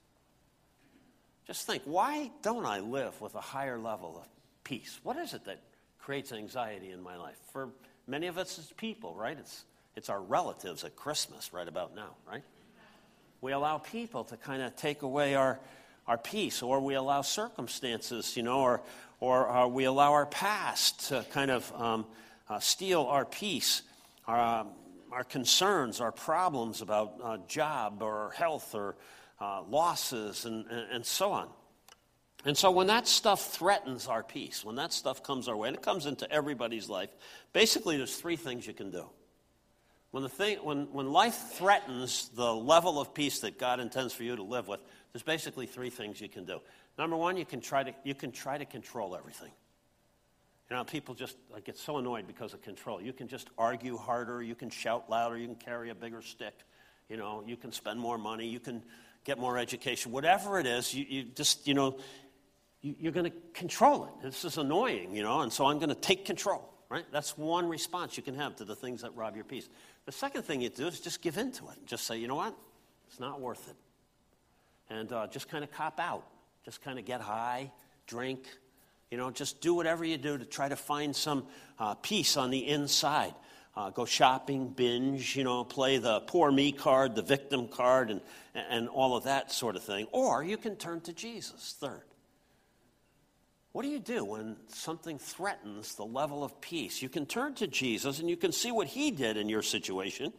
Just 1.49 1.67
think, 1.67 1.83
why 1.85 2.31
don't 2.43 2.65
I 2.65 2.79
live 2.79 3.21
with 3.21 3.35
a 3.35 3.41
higher 3.41 3.77
level 3.77 4.17
of 4.17 4.29
peace? 4.63 5.01
What 5.03 5.17
is 5.17 5.35
it 5.35 5.45
that 5.47 5.59
creates 5.99 6.33
anxiety 6.33 6.93
in 6.93 7.03
my 7.03 7.17
life? 7.17 7.37
For 7.53 7.71
many 8.07 8.29
of 8.29 8.39
us, 8.39 8.57
it's 8.57 8.73
people, 8.77 9.17
right? 9.17 9.37
It's, 9.37 9.65
it's 9.97 10.09
our 10.09 10.23
relatives 10.23 10.85
at 10.85 10.95
Christmas 10.95 11.53
right 11.53 11.67
about 11.67 11.97
now, 11.97 12.15
right? 12.31 12.45
We 13.41 13.51
allow 13.51 13.79
people 13.79 14.23
to 14.25 14.37
kind 14.37 14.63
of 14.63 14.77
take 14.77 15.03
away 15.03 15.35
our, 15.35 15.59
our 16.07 16.19
peace, 16.19 16.63
or 16.63 16.81
we 16.81 16.95
allow 16.95 17.23
circumstances, 17.23 18.37
you 18.37 18.45
know, 18.45 18.61
or, 18.61 18.81
or 19.21 19.49
uh, 19.49 19.67
we 19.67 19.85
allow 19.85 20.13
our 20.13 20.27
past 20.27 21.09
to 21.09 21.25
kind 21.31 21.51
of 21.51 21.73
um, 21.75 22.07
uh, 22.49 22.59
steal 22.59 23.03
our 23.03 23.25
peace, 23.25 23.83
our, 24.27 24.61
um, 24.61 24.69
our 25.13 25.25
concerns, 25.25 26.01
our 26.01 26.13
problems 26.13 26.83
about 26.83 27.15
uh, 27.23 27.39
job 27.49 28.03
or 28.03 28.33
health 28.37 28.75
or 28.75 28.97
uh, 29.41 29.63
losses, 29.69 30.45
and, 30.45 30.67
and, 30.67 30.91
and 30.93 31.07
so 31.07 31.33
on. 31.33 31.49
And 32.45 32.57
so 32.57 32.71
when 32.71 32.89
that 32.89 33.09
stuff 33.09 33.53
threatens 33.53 34.07
our 34.07 34.23
peace, 34.23 34.65
when 34.65 34.77
that 34.77 34.93
stuff 34.93 35.23
comes 35.23 35.49
our 35.49 35.57
way, 35.57 35.69
and 35.69 35.77
it 35.77 35.83
comes 35.83 36.07
into 36.07 36.31
everybody's 36.31 36.89
life, 36.89 37.09
basically 37.53 37.97
there's 37.97 38.17
three 38.17 38.37
things 38.37 38.67
you 38.67 38.75
can 38.75 38.91
do. 38.91 39.07
When, 40.11 40.23
the 40.23 40.29
thing, 40.29 40.59
when, 40.59 40.93
when 40.93 41.11
life 41.11 41.35
threatens 41.55 42.29
the 42.37 42.55
level 42.55 43.01
of 43.01 43.15
peace 43.15 43.41
that 43.41 43.59
God 43.59 43.81
intends 43.81 44.13
for 44.13 44.23
you 44.23 44.37
to 44.37 44.43
live 44.43 44.69
with, 44.69 44.81
there's 45.13 45.23
basically 45.23 45.67
three 45.67 45.91
things 45.91 46.21
you 46.21 46.29
can 46.29 46.45
do. 46.45 46.61
Number 46.97 47.17
one, 47.17 47.37
you 47.37 47.45
can 47.45 47.61
try 47.61 47.83
to, 47.83 47.93
you 48.05 48.15
can 48.15 48.31
try 48.31 48.57
to 48.57 48.65
control 48.65 49.17
everything. 49.17 49.51
You 50.71 50.77
know, 50.77 50.85
people 50.85 51.15
just 51.15 51.37
like, 51.53 51.65
get 51.65 51.77
so 51.77 51.99
annoyed 51.99 52.27
because 52.27 52.55
of 52.55 52.63
control. 52.63 53.01
You 53.01 53.13
can 53.13 53.29
just 53.29 53.51
argue 53.59 53.97
harder, 53.97 54.43
you 54.43 54.55
can 54.55 54.71
shout 54.71 55.11
louder, 55.11 55.37
you 55.37 55.47
can 55.47 55.57
carry 55.57 55.91
a 55.91 55.95
bigger 55.95 56.23
stick, 56.23 56.55
you 57.09 57.17
know, 57.17 57.45
you 57.47 57.57
can 57.57 57.71
spend 57.73 58.01
more 58.01 58.17
money, 58.17 58.47
you 58.47 58.61
can 58.61 58.83
get 59.25 59.39
more 59.39 59.59
education, 59.59 60.13
whatever 60.13 60.59
it 60.59 60.67
is, 60.67 60.95
you, 60.95 61.05
you 61.09 61.23
just, 61.25 61.67
you 61.67 61.75
know, 61.75 61.99
you, 62.81 63.09
are 63.09 63.13
going 63.13 63.31
to 63.31 63.37
control 63.53 64.05
it. 64.05 64.23
This 64.23 64.45
is 64.45 64.59
annoying, 64.59 65.15
you 65.15 65.23
know, 65.23 65.41
and 65.41 65.53
so 65.53 65.67
I'm 65.67 65.79
going 65.79 65.89
to 65.89 65.95
take 65.95 66.25
control, 66.25 66.73
right? 66.91 67.05
That's 67.13 67.37
one 67.37 67.69
response 67.69 68.17
you 68.17 68.23
can 68.23 68.35
have 68.35 68.57
to 68.57 68.65
the 68.65 68.77
things 68.77 69.03
that 69.03 69.15
rob 69.17 69.37
your 69.37 69.45
peace. 69.45 69.69
The 70.07 70.13
second 70.13 70.43
thing 70.43 70.61
you 70.61 70.69
do 70.69 70.87
is 70.87 71.01
just 71.01 71.23
give 71.23 71.39
in 71.39 71.53
to 71.53 71.69
it. 71.69 71.87
Just 71.87 72.07
say, 72.07 72.19
you 72.19 72.29
know 72.29 72.35
what? 72.35 72.55
It's 73.09 73.21
not 73.21 73.41
worth 73.41 73.69
it. 73.69 73.77
And 74.91 75.11
uh, 75.13 75.27
just 75.27 75.49
kind 75.49 75.65
of 75.65 75.73
cop 75.73 75.99
out. 75.99 76.27
Just 76.65 76.83
kind 76.83 76.99
of 76.99 77.05
get 77.05 77.21
high, 77.21 77.71
drink, 78.07 78.47
you 79.11 79.19
know, 79.19 79.31
just 79.31 79.61
do 79.61 79.75
whatever 79.75 80.05
you 80.05 80.17
do 80.17 80.37
to 80.39 80.45
try 80.45 80.69
to 80.69 80.77
find 80.77 81.15
some 81.15 81.47
uh, 81.79 81.95
peace 81.95 82.37
on 82.37 82.51
the 82.51 82.67
inside. 82.67 83.35
Uh, 83.77 83.91
go 83.91 84.05
shopping, 84.05 84.69
binge, 84.69 85.37
you 85.37 85.45
know, 85.45 85.65
play 85.65 85.99
the 85.99 86.21
poor 86.21 86.51
me 86.51 86.73
card, 86.73 87.15
the 87.15 87.23
victim 87.23 87.69
card, 87.69 88.11
and, 88.11 88.21
and 88.55 88.89
all 88.89 89.17
of 89.17 89.25
that 89.25 89.53
sort 89.53 89.77
of 89.77 89.83
thing. 89.83 90.07
Or 90.13 90.43
you 90.43 90.57
can 90.57 90.77
turn 90.77 91.01
to 91.03 91.13
Jesus, 91.13 91.77
third. 91.79 92.03
What 93.73 93.83
do 93.83 93.89
you 93.89 93.99
do 93.99 94.25
when 94.25 94.57
something 94.69 95.19
threatens 95.19 95.97
the 95.97 96.05
level 96.05 96.45
of 96.45 96.61
peace? 96.61 97.03
You 97.03 97.09
can 97.09 97.27
turn 97.27 97.55
to 97.55 97.67
Jesus 97.67 98.21
and 98.21 98.31
you 98.31 98.37
can 98.37 98.53
see 98.53 98.71
what 98.71 98.87
he 98.87 99.11
did 99.11 99.37
in 99.37 99.49
your 99.49 99.63
situation. 99.63 100.33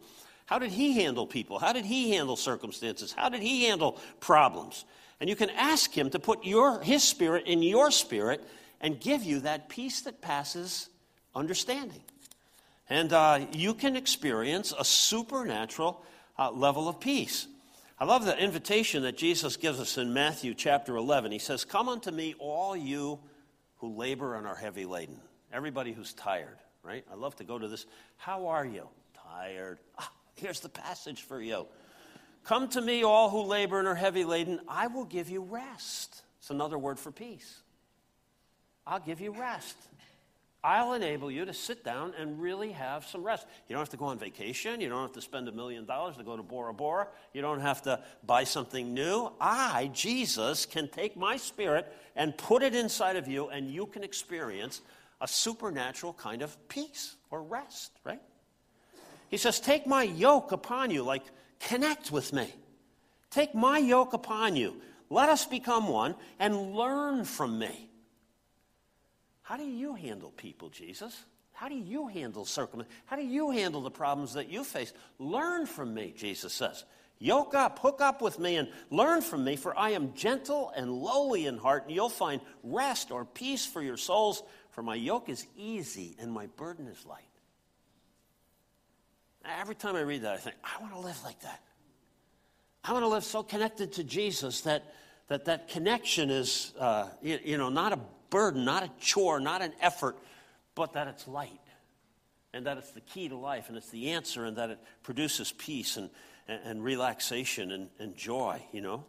How 0.46 0.58
did 0.58 0.70
he 0.70 0.94
handle 1.02 1.26
people? 1.26 1.58
How 1.58 1.72
did 1.72 1.84
he 1.84 2.10
handle 2.10 2.36
circumstances? 2.36 3.12
How 3.12 3.28
did 3.28 3.42
he 3.42 3.64
handle 3.64 4.00
problems? 4.20 4.84
And 5.20 5.28
you 5.28 5.36
can 5.36 5.50
ask 5.50 5.92
him 5.92 6.10
to 6.10 6.18
put 6.18 6.44
your, 6.44 6.80
his 6.80 7.02
spirit 7.02 7.46
in 7.46 7.62
your 7.62 7.90
spirit 7.90 8.42
and 8.80 9.00
give 9.00 9.24
you 9.24 9.40
that 9.40 9.68
peace 9.68 10.02
that 10.02 10.20
passes 10.20 10.88
understanding. 11.34 12.00
And 12.88 13.12
uh, 13.12 13.46
you 13.52 13.74
can 13.74 13.96
experience 13.96 14.72
a 14.78 14.84
supernatural 14.84 16.04
uh, 16.38 16.52
level 16.52 16.88
of 16.88 17.00
peace. 17.00 17.48
I 17.98 18.04
love 18.04 18.24
the 18.24 18.38
invitation 18.38 19.02
that 19.02 19.16
Jesus 19.16 19.56
gives 19.56 19.80
us 19.80 19.98
in 19.98 20.12
Matthew 20.12 20.54
chapter 20.54 20.96
11. 20.96 21.32
He 21.32 21.38
says, 21.38 21.64
Come 21.64 21.88
unto 21.88 22.10
me, 22.10 22.34
all 22.38 22.76
you 22.76 23.18
who 23.78 23.96
labor 23.96 24.36
and 24.36 24.46
are 24.46 24.54
heavy 24.54 24.84
laden. 24.84 25.16
Everybody 25.52 25.92
who's 25.92 26.12
tired, 26.12 26.58
right? 26.82 27.04
I 27.10 27.14
love 27.14 27.34
to 27.36 27.44
go 27.44 27.58
to 27.58 27.66
this. 27.66 27.86
How 28.16 28.48
are 28.48 28.66
you? 28.66 28.86
Tired. 29.14 29.78
Ah, 29.98 30.12
here's 30.36 30.60
the 30.60 30.68
passage 30.68 31.22
for 31.22 31.40
you. 31.40 31.66
Come 32.44 32.68
to 32.68 32.80
me, 32.80 33.02
all 33.02 33.28
who 33.28 33.42
labor 33.42 33.78
and 33.78 33.88
are 33.88 33.94
heavy 33.94 34.24
laden. 34.24 34.60
I 34.68 34.86
will 34.86 35.04
give 35.04 35.28
you 35.28 35.42
rest. 35.42 36.22
It's 36.38 36.50
another 36.50 36.78
word 36.78 36.98
for 36.98 37.10
peace. 37.10 37.62
I'll 38.86 39.00
give 39.00 39.20
you 39.20 39.32
rest. 39.32 39.76
I'll 40.62 40.94
enable 40.94 41.30
you 41.30 41.44
to 41.44 41.52
sit 41.52 41.84
down 41.84 42.14
and 42.18 42.40
really 42.40 42.72
have 42.72 43.06
some 43.06 43.22
rest. 43.22 43.46
You 43.68 43.74
don't 43.74 43.80
have 43.80 43.90
to 43.90 43.96
go 43.96 44.06
on 44.06 44.18
vacation. 44.18 44.80
You 44.80 44.88
don't 44.88 45.02
have 45.02 45.12
to 45.12 45.20
spend 45.20 45.48
a 45.48 45.52
million 45.52 45.84
dollars 45.84 46.16
to 46.16 46.24
go 46.24 46.36
to 46.36 46.42
Bora 46.42 46.74
Bora. 46.74 47.06
You 47.32 47.40
don't 47.40 47.60
have 47.60 47.82
to 47.82 48.00
buy 48.24 48.44
something 48.44 48.92
new. 48.92 49.30
I, 49.40 49.90
Jesus, 49.92 50.66
can 50.66 50.88
take 50.88 51.16
my 51.16 51.36
spirit 51.36 51.92
and 52.16 52.36
put 52.36 52.62
it 52.62 52.74
inside 52.74 53.16
of 53.16 53.28
you, 53.28 53.48
and 53.48 53.70
you 53.70 53.86
can 53.86 54.02
experience 54.02 54.80
a 55.20 55.28
supernatural 55.28 56.14
kind 56.14 56.42
of 56.42 56.56
peace 56.68 57.14
or 57.30 57.42
rest, 57.42 57.92
right? 58.04 58.20
He 59.28 59.36
says, 59.36 59.60
Take 59.60 59.86
my 59.86 60.02
yoke 60.02 60.52
upon 60.52 60.90
you, 60.90 61.02
like 61.02 61.22
connect 61.60 62.10
with 62.10 62.32
me. 62.32 62.52
Take 63.30 63.54
my 63.54 63.78
yoke 63.78 64.12
upon 64.12 64.56
you. 64.56 64.80
Let 65.10 65.28
us 65.28 65.46
become 65.46 65.88
one 65.88 66.14
and 66.38 66.74
learn 66.74 67.24
from 67.24 67.58
me. 67.58 67.90
How 69.42 69.56
do 69.56 69.64
you 69.64 69.94
handle 69.94 70.30
people, 70.30 70.68
Jesus? 70.70 71.16
How 71.52 71.68
do 71.68 71.74
you 71.74 72.08
handle 72.08 72.44
circumstances? 72.44 73.02
How 73.06 73.16
do 73.16 73.22
you 73.22 73.50
handle 73.50 73.80
the 73.80 73.90
problems 73.90 74.34
that 74.34 74.50
you 74.50 74.64
face? 74.64 74.92
Learn 75.18 75.66
from 75.66 75.94
me, 75.94 76.12
Jesus 76.16 76.52
says. 76.52 76.84
Yoke 77.18 77.54
up, 77.54 77.78
hook 77.78 78.00
up 78.00 78.20
with 78.20 78.38
me, 78.38 78.56
and 78.56 78.68
learn 78.90 79.22
from 79.22 79.44
me, 79.44 79.56
for 79.56 79.78
I 79.78 79.90
am 79.90 80.12
gentle 80.14 80.70
and 80.76 80.90
lowly 80.90 81.46
in 81.46 81.56
heart, 81.56 81.84
and 81.86 81.94
you'll 81.94 82.10
find 82.10 82.42
rest 82.62 83.10
or 83.10 83.24
peace 83.24 83.64
for 83.64 83.80
your 83.80 83.96
souls. 83.96 84.42
For 84.70 84.82
my 84.82 84.96
yoke 84.96 85.30
is 85.30 85.46
easy 85.56 86.14
and 86.18 86.30
my 86.30 86.46
burden 86.58 86.86
is 86.86 87.06
light. 87.06 87.24
Every 89.60 89.74
time 89.74 89.96
I 89.96 90.00
read 90.00 90.22
that, 90.22 90.34
I 90.34 90.36
think, 90.38 90.56
I 90.64 90.80
want 90.80 90.92
to 90.92 91.00
live 91.00 91.22
like 91.24 91.40
that. 91.40 91.62
I 92.84 92.92
want 92.92 93.04
to 93.04 93.08
live 93.08 93.24
so 93.24 93.42
connected 93.42 93.92
to 93.94 94.04
Jesus 94.04 94.62
that 94.62 94.84
that, 95.28 95.46
that 95.46 95.68
connection 95.68 96.30
is, 96.30 96.72
uh, 96.78 97.08
you, 97.22 97.38
you 97.44 97.58
know, 97.58 97.68
not 97.68 97.92
a 97.92 97.98
burden, 98.30 98.64
not 98.64 98.82
a 98.82 98.90
chore, 99.00 99.40
not 99.40 99.62
an 99.62 99.72
effort, 99.80 100.16
but 100.74 100.92
that 100.92 101.08
it's 101.08 101.26
light 101.26 101.50
and 102.52 102.66
that 102.66 102.78
it's 102.78 102.92
the 102.92 103.00
key 103.00 103.28
to 103.28 103.36
life 103.36 103.68
and 103.68 103.76
it's 103.76 103.90
the 103.90 104.10
answer 104.10 104.44
and 104.44 104.56
that 104.56 104.70
it 104.70 104.78
produces 105.02 105.52
peace 105.52 105.96
and, 105.96 106.10
and, 106.48 106.60
and 106.64 106.84
relaxation 106.84 107.72
and, 107.72 107.88
and 107.98 108.16
joy, 108.16 108.62
you 108.72 108.80
know? 108.80 109.04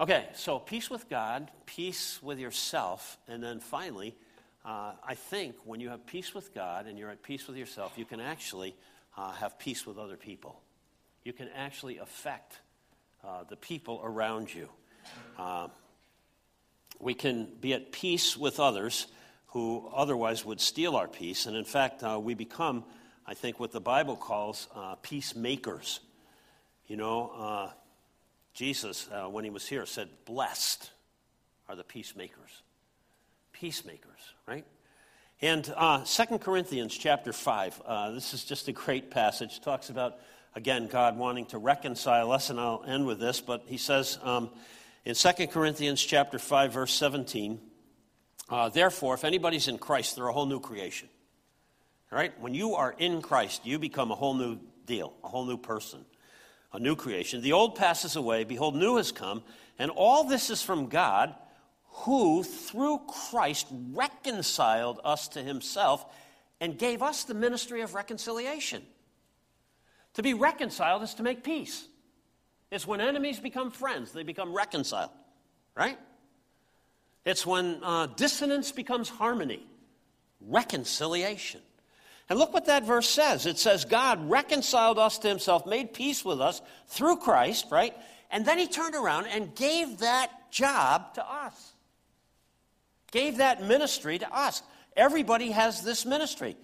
Okay, 0.00 0.26
so 0.34 0.58
peace 0.58 0.90
with 0.90 1.08
God, 1.08 1.50
peace 1.66 2.22
with 2.22 2.38
yourself, 2.38 3.18
and 3.28 3.42
then 3.42 3.60
finally, 3.60 4.16
uh, 4.64 4.92
I 5.06 5.14
think 5.14 5.56
when 5.64 5.80
you 5.80 5.90
have 5.90 6.06
peace 6.06 6.34
with 6.34 6.54
God 6.54 6.86
and 6.86 6.98
you're 6.98 7.10
at 7.10 7.22
peace 7.22 7.46
with 7.46 7.56
yourself, 7.56 7.92
you 7.96 8.04
can 8.04 8.20
actually 8.20 8.74
uh, 9.16 9.32
have 9.32 9.58
peace 9.58 9.86
with 9.86 9.98
other 9.98 10.16
people. 10.16 10.60
You 11.24 11.32
can 11.32 11.48
actually 11.54 11.98
affect 11.98 12.58
uh, 13.24 13.44
the 13.48 13.56
people 13.56 14.00
around 14.02 14.52
you. 14.52 14.68
Uh, 15.38 15.68
we 16.98 17.14
can 17.14 17.48
be 17.60 17.72
at 17.74 17.92
peace 17.92 18.36
with 18.36 18.60
others 18.60 19.06
who 19.48 19.88
otherwise 19.94 20.44
would 20.44 20.60
steal 20.60 20.96
our 20.96 21.08
peace. 21.08 21.46
And 21.46 21.56
in 21.56 21.64
fact, 21.64 22.02
uh, 22.02 22.18
we 22.20 22.34
become, 22.34 22.84
I 23.26 23.34
think, 23.34 23.60
what 23.60 23.70
the 23.70 23.80
Bible 23.80 24.16
calls 24.16 24.68
uh, 24.74 24.96
peacemakers. 24.96 26.00
You 26.86 26.96
know, 26.96 27.32
uh, 27.36 27.70
Jesus, 28.54 29.08
when 29.30 29.44
he 29.44 29.50
was 29.50 29.66
here, 29.66 29.86
said, 29.86 30.08
Blessed 30.24 30.90
are 31.68 31.76
the 31.76 31.84
peacemakers. 31.84 32.62
Peacemakers, 33.52 34.20
right? 34.46 34.64
And 35.42 35.74
uh, 35.76 36.04
2 36.04 36.38
Corinthians 36.38 36.96
chapter 36.96 37.32
5, 37.32 37.82
uh, 37.84 38.10
this 38.12 38.32
is 38.32 38.44
just 38.44 38.68
a 38.68 38.72
great 38.72 39.10
passage. 39.10 39.56
It 39.56 39.62
talks 39.64 39.90
about, 39.90 40.20
again, 40.54 40.86
God 40.86 41.18
wanting 41.18 41.46
to 41.46 41.58
reconcile 41.58 42.30
us, 42.30 42.48
and 42.48 42.60
I'll 42.60 42.84
end 42.86 43.06
with 43.06 43.18
this, 43.18 43.40
but 43.40 43.64
he 43.66 43.76
says, 43.76 44.20
um, 44.22 44.50
in 45.04 45.16
2 45.16 45.48
Corinthians 45.48 46.00
chapter 46.00 46.38
5, 46.38 46.72
verse 46.72 46.94
17, 46.94 47.58
uh, 48.50 48.68
therefore, 48.68 49.14
if 49.14 49.24
anybody's 49.24 49.66
in 49.66 49.78
Christ, 49.78 50.14
they're 50.14 50.28
a 50.28 50.32
whole 50.32 50.46
new 50.46 50.60
creation. 50.60 51.08
All 52.12 52.18
right? 52.18 52.38
When 52.40 52.54
you 52.54 52.76
are 52.76 52.94
in 52.96 53.20
Christ, 53.20 53.66
you 53.66 53.80
become 53.80 54.12
a 54.12 54.14
whole 54.14 54.34
new 54.34 54.60
deal, 54.86 55.12
a 55.24 55.28
whole 55.28 55.44
new 55.44 55.58
person, 55.58 56.04
a 56.72 56.78
new 56.78 56.94
creation. 56.94 57.42
The 57.42 57.52
old 57.52 57.74
passes 57.74 58.14
away, 58.14 58.44
behold, 58.44 58.76
new 58.76 58.94
has 58.94 59.10
come, 59.10 59.42
and 59.76 59.90
all 59.90 60.22
this 60.22 60.50
is 60.50 60.62
from 60.62 60.86
God, 60.86 61.34
who 61.92 62.42
through 62.42 63.00
Christ 63.06 63.66
reconciled 63.92 65.00
us 65.04 65.28
to 65.28 65.42
himself 65.42 66.04
and 66.60 66.78
gave 66.78 67.02
us 67.02 67.24
the 67.24 67.34
ministry 67.34 67.82
of 67.82 67.94
reconciliation. 67.94 68.82
To 70.14 70.22
be 70.22 70.34
reconciled 70.34 71.02
is 71.02 71.14
to 71.14 71.22
make 71.22 71.44
peace. 71.44 71.86
It's 72.70 72.86
when 72.86 73.00
enemies 73.00 73.38
become 73.38 73.70
friends, 73.70 74.12
they 74.12 74.22
become 74.22 74.54
reconciled, 74.54 75.10
right? 75.76 75.98
It's 77.24 77.46
when 77.46 77.80
uh, 77.82 78.06
dissonance 78.06 78.72
becomes 78.72 79.08
harmony, 79.08 79.66
reconciliation. 80.40 81.60
And 82.28 82.38
look 82.38 82.54
what 82.54 82.66
that 82.66 82.84
verse 82.84 83.08
says. 83.08 83.44
It 83.44 83.58
says, 83.58 83.84
God 83.84 84.30
reconciled 84.30 84.98
us 84.98 85.18
to 85.18 85.28
himself, 85.28 85.66
made 85.66 85.92
peace 85.92 86.24
with 86.24 86.40
us 86.40 86.62
through 86.88 87.16
Christ, 87.18 87.66
right? 87.70 87.94
And 88.30 88.46
then 88.46 88.58
he 88.58 88.66
turned 88.66 88.94
around 88.94 89.26
and 89.26 89.54
gave 89.54 89.98
that 89.98 90.50
job 90.50 91.14
to 91.14 91.30
us. 91.30 91.71
Gave 93.12 93.36
that 93.36 93.62
ministry 93.62 94.18
to 94.18 94.34
us. 94.34 94.62
Everybody 94.96 95.52
has 95.52 95.82
this 95.82 96.04
ministry. 96.04 96.56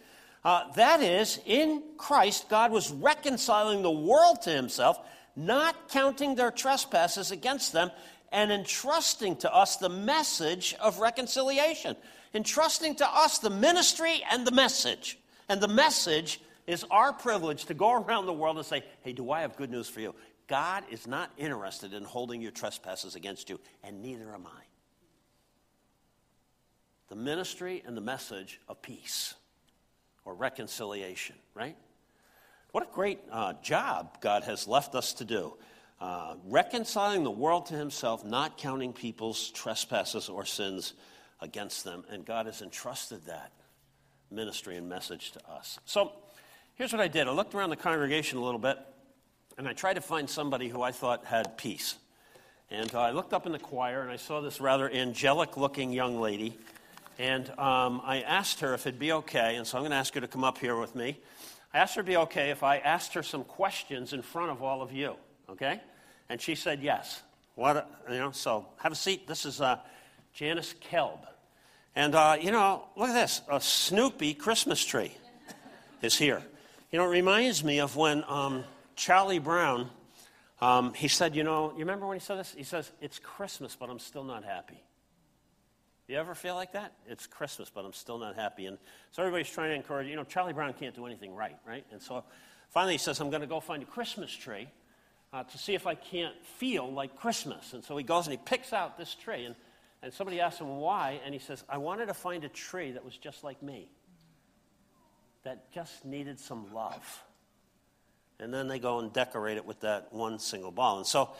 Uh, 0.44 0.72
that 0.72 1.00
is, 1.00 1.40
in 1.46 1.82
Christ, 1.96 2.48
God 2.48 2.72
was 2.72 2.90
reconciling 2.90 3.82
the 3.82 3.90
world 3.90 4.42
to 4.42 4.50
himself, 4.50 4.98
not 5.36 5.88
counting 5.88 6.34
their 6.34 6.50
trespasses 6.50 7.30
against 7.30 7.72
them, 7.72 7.90
and 8.32 8.50
entrusting 8.50 9.36
to 9.36 9.54
us 9.54 9.76
the 9.76 9.88
message 9.88 10.74
of 10.80 11.00
reconciliation. 11.00 11.96
Entrusting 12.34 12.94
to 12.96 13.08
us 13.08 13.38
the 13.38 13.50
ministry 13.50 14.22
and 14.30 14.46
the 14.46 14.52
message. 14.52 15.18
And 15.48 15.60
the 15.60 15.68
message 15.68 16.40
is 16.66 16.84
our 16.90 17.12
privilege 17.12 17.64
to 17.66 17.74
go 17.74 17.92
around 18.02 18.26
the 18.26 18.32
world 18.32 18.56
and 18.56 18.66
say, 18.66 18.84
hey, 19.02 19.12
do 19.12 19.30
I 19.30 19.40
have 19.42 19.56
good 19.56 19.70
news 19.70 19.88
for 19.88 20.00
you? 20.00 20.14
God 20.46 20.84
is 20.90 21.06
not 21.06 21.30
interested 21.36 21.92
in 21.92 22.04
holding 22.04 22.40
your 22.40 22.52
trespasses 22.52 23.16
against 23.16 23.50
you, 23.50 23.60
and 23.84 24.00
neither 24.02 24.32
am 24.32 24.46
I. 24.46 24.67
The 27.08 27.16
ministry 27.16 27.82
and 27.86 27.96
the 27.96 28.02
message 28.02 28.60
of 28.68 28.82
peace 28.82 29.34
or 30.24 30.34
reconciliation, 30.34 31.36
right? 31.54 31.76
What 32.72 32.84
a 32.84 32.92
great 32.92 33.20
uh, 33.32 33.54
job 33.62 34.20
God 34.20 34.44
has 34.44 34.68
left 34.68 34.94
us 34.94 35.14
to 35.14 35.24
do. 35.24 35.54
Uh, 36.00 36.34
reconciling 36.44 37.24
the 37.24 37.30
world 37.30 37.66
to 37.66 37.74
himself, 37.74 38.24
not 38.24 38.56
counting 38.56 38.92
people's 38.92 39.50
trespasses 39.50 40.28
or 40.28 40.44
sins 40.44 40.92
against 41.40 41.82
them. 41.82 42.04
And 42.10 42.24
God 42.24 42.46
has 42.46 42.62
entrusted 42.62 43.24
that 43.26 43.52
ministry 44.30 44.76
and 44.76 44.88
message 44.88 45.32
to 45.32 45.50
us. 45.50 45.78
So 45.86 46.12
here's 46.74 46.92
what 46.92 47.00
I 47.00 47.08
did 47.08 47.26
I 47.26 47.32
looked 47.32 47.54
around 47.54 47.70
the 47.70 47.76
congregation 47.76 48.38
a 48.38 48.44
little 48.44 48.60
bit, 48.60 48.78
and 49.56 49.66
I 49.66 49.72
tried 49.72 49.94
to 49.94 50.00
find 50.00 50.28
somebody 50.28 50.68
who 50.68 50.82
I 50.82 50.92
thought 50.92 51.24
had 51.24 51.56
peace. 51.56 51.96
And 52.70 52.94
uh, 52.94 53.00
I 53.00 53.10
looked 53.12 53.32
up 53.32 53.46
in 53.46 53.52
the 53.52 53.58
choir, 53.58 54.02
and 54.02 54.10
I 54.10 54.16
saw 54.16 54.40
this 54.40 54.60
rather 54.60 54.90
angelic 54.90 55.56
looking 55.56 55.90
young 55.90 56.20
lady. 56.20 56.56
And 57.18 57.50
um, 57.58 58.00
I 58.04 58.20
asked 58.20 58.60
her 58.60 58.74
if 58.74 58.86
it'd 58.86 59.00
be 59.00 59.12
okay, 59.12 59.56
and 59.56 59.66
so 59.66 59.76
I'm 59.76 59.82
going 59.82 59.90
to 59.90 59.96
ask 59.96 60.14
her 60.14 60.20
to 60.20 60.28
come 60.28 60.44
up 60.44 60.58
here 60.58 60.78
with 60.78 60.94
me. 60.94 61.18
I 61.74 61.78
asked 61.78 61.96
her 61.96 62.02
to 62.02 62.06
be 62.06 62.16
okay 62.16 62.50
if 62.50 62.62
I 62.62 62.78
asked 62.78 63.14
her 63.14 63.24
some 63.24 63.42
questions 63.42 64.12
in 64.12 64.22
front 64.22 64.52
of 64.52 64.62
all 64.62 64.82
of 64.82 64.92
you, 64.92 65.16
okay? 65.50 65.80
And 66.28 66.40
she 66.40 66.54
said 66.54 66.80
yes. 66.80 67.22
What, 67.56 67.90
you 68.08 68.18
know, 68.18 68.30
so 68.30 68.66
have 68.76 68.92
a 68.92 68.94
seat. 68.96 69.26
This 69.26 69.44
is 69.44 69.60
uh, 69.60 69.78
Janice 70.32 70.74
Kelb. 70.80 71.26
And, 71.96 72.14
uh, 72.14 72.36
you 72.40 72.52
know, 72.52 72.84
look 72.96 73.08
at 73.08 73.14
this 73.14 73.42
a 73.50 73.60
Snoopy 73.60 74.34
Christmas 74.34 74.84
tree 74.84 75.12
is 76.00 76.16
here. 76.16 76.40
You 76.92 77.00
know, 77.00 77.06
it 77.06 77.10
reminds 77.10 77.64
me 77.64 77.80
of 77.80 77.96
when 77.96 78.22
um, 78.28 78.62
Charlie 78.94 79.40
Brown, 79.40 79.90
um, 80.60 80.94
he 80.94 81.08
said, 81.08 81.34
you 81.34 81.42
know, 81.42 81.72
you 81.72 81.80
remember 81.80 82.06
when 82.06 82.16
he 82.16 82.24
said 82.24 82.38
this? 82.38 82.54
He 82.56 82.62
says, 82.62 82.92
It's 83.00 83.18
Christmas, 83.18 83.76
but 83.78 83.90
I'm 83.90 83.98
still 83.98 84.24
not 84.24 84.44
happy. 84.44 84.80
You 86.08 86.16
ever 86.16 86.34
feel 86.34 86.54
like 86.54 86.72
that? 86.72 86.94
It's 87.06 87.26
Christmas, 87.26 87.70
but 87.72 87.84
I'm 87.84 87.92
still 87.92 88.18
not 88.18 88.34
happy. 88.34 88.66
And 88.66 88.78
so 89.12 89.22
everybody's 89.22 89.50
trying 89.50 89.70
to 89.70 89.76
encourage, 89.76 90.08
you 90.08 90.16
know, 90.16 90.24
Charlie 90.24 90.54
Brown 90.54 90.72
can't 90.72 90.94
do 90.94 91.06
anything 91.06 91.34
right, 91.34 91.56
right? 91.66 91.84
And 91.92 92.02
so 92.02 92.24
finally 92.70 92.94
he 92.94 92.98
says, 92.98 93.20
I'm 93.20 93.30
going 93.30 93.42
to 93.42 93.46
go 93.46 93.60
find 93.60 93.82
a 93.82 93.86
Christmas 93.86 94.32
tree 94.32 94.68
uh, 95.32 95.44
to 95.44 95.58
see 95.58 95.74
if 95.74 95.86
I 95.86 95.94
can't 95.94 96.34
feel 96.56 96.90
like 96.90 97.14
Christmas. 97.16 97.74
And 97.74 97.84
so 97.84 97.96
he 97.96 98.02
goes 98.02 98.26
and 98.26 98.32
he 98.32 98.40
picks 98.42 98.72
out 98.72 98.96
this 98.96 99.14
tree. 99.14 99.44
And 99.44 99.54
and 100.02 100.12
somebody 100.12 100.40
asks 100.40 100.60
him 100.60 100.76
why, 100.76 101.20
and 101.24 101.34
he 101.34 101.40
says, 101.40 101.64
I 101.68 101.78
wanted 101.78 102.06
to 102.06 102.14
find 102.14 102.44
a 102.44 102.48
tree 102.48 102.92
that 102.92 103.04
was 103.04 103.16
just 103.16 103.42
like 103.42 103.62
me, 103.62 103.90
that 105.42 105.72
just 105.72 106.04
needed 106.04 106.38
some 106.38 106.72
love. 106.72 107.24
And 108.38 108.54
then 108.54 108.68
they 108.68 108.78
go 108.78 109.00
and 109.00 109.12
decorate 109.12 109.56
it 109.56 109.66
with 109.66 109.80
that 109.80 110.12
one 110.12 110.38
single 110.38 110.70
ball. 110.70 110.98
And 110.98 111.06
so 111.06 111.30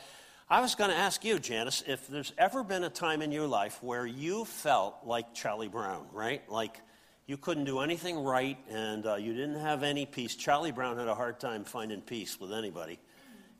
I 0.51 0.61
was 0.61 0.73
going 0.73 0.89
to 0.89 0.95
ask 0.95 1.23
you, 1.23 1.37
Janice, 1.37 1.83
if 1.85 2.07
there's 2.07 2.33
ever 2.35 2.63
been 2.63 2.83
a 2.83 2.89
time 2.89 3.21
in 3.21 3.31
your 3.31 3.45
life 3.45 3.83
where 3.83 4.07
you 4.07 4.45
felt 4.45 4.95
like 5.03 5.35
Charlie 5.35 5.67
Brown, 5.67 6.07
right? 6.11 6.41
Like 6.49 6.81
you 7.27 7.37
couldn't 7.37 7.65
do 7.65 7.81
anything 7.81 8.23
right 8.23 8.57
and 8.67 9.05
uh, 9.05 9.15
you 9.17 9.33
didn't 9.33 9.59
have 9.59 9.83
any 9.83 10.07
peace. 10.07 10.33
Charlie 10.35 10.71
Brown 10.71 10.97
had 10.97 11.07
a 11.07 11.13
hard 11.13 11.39
time 11.39 11.63
finding 11.63 12.01
peace 12.01 12.39
with 12.39 12.51
anybody. 12.51 12.97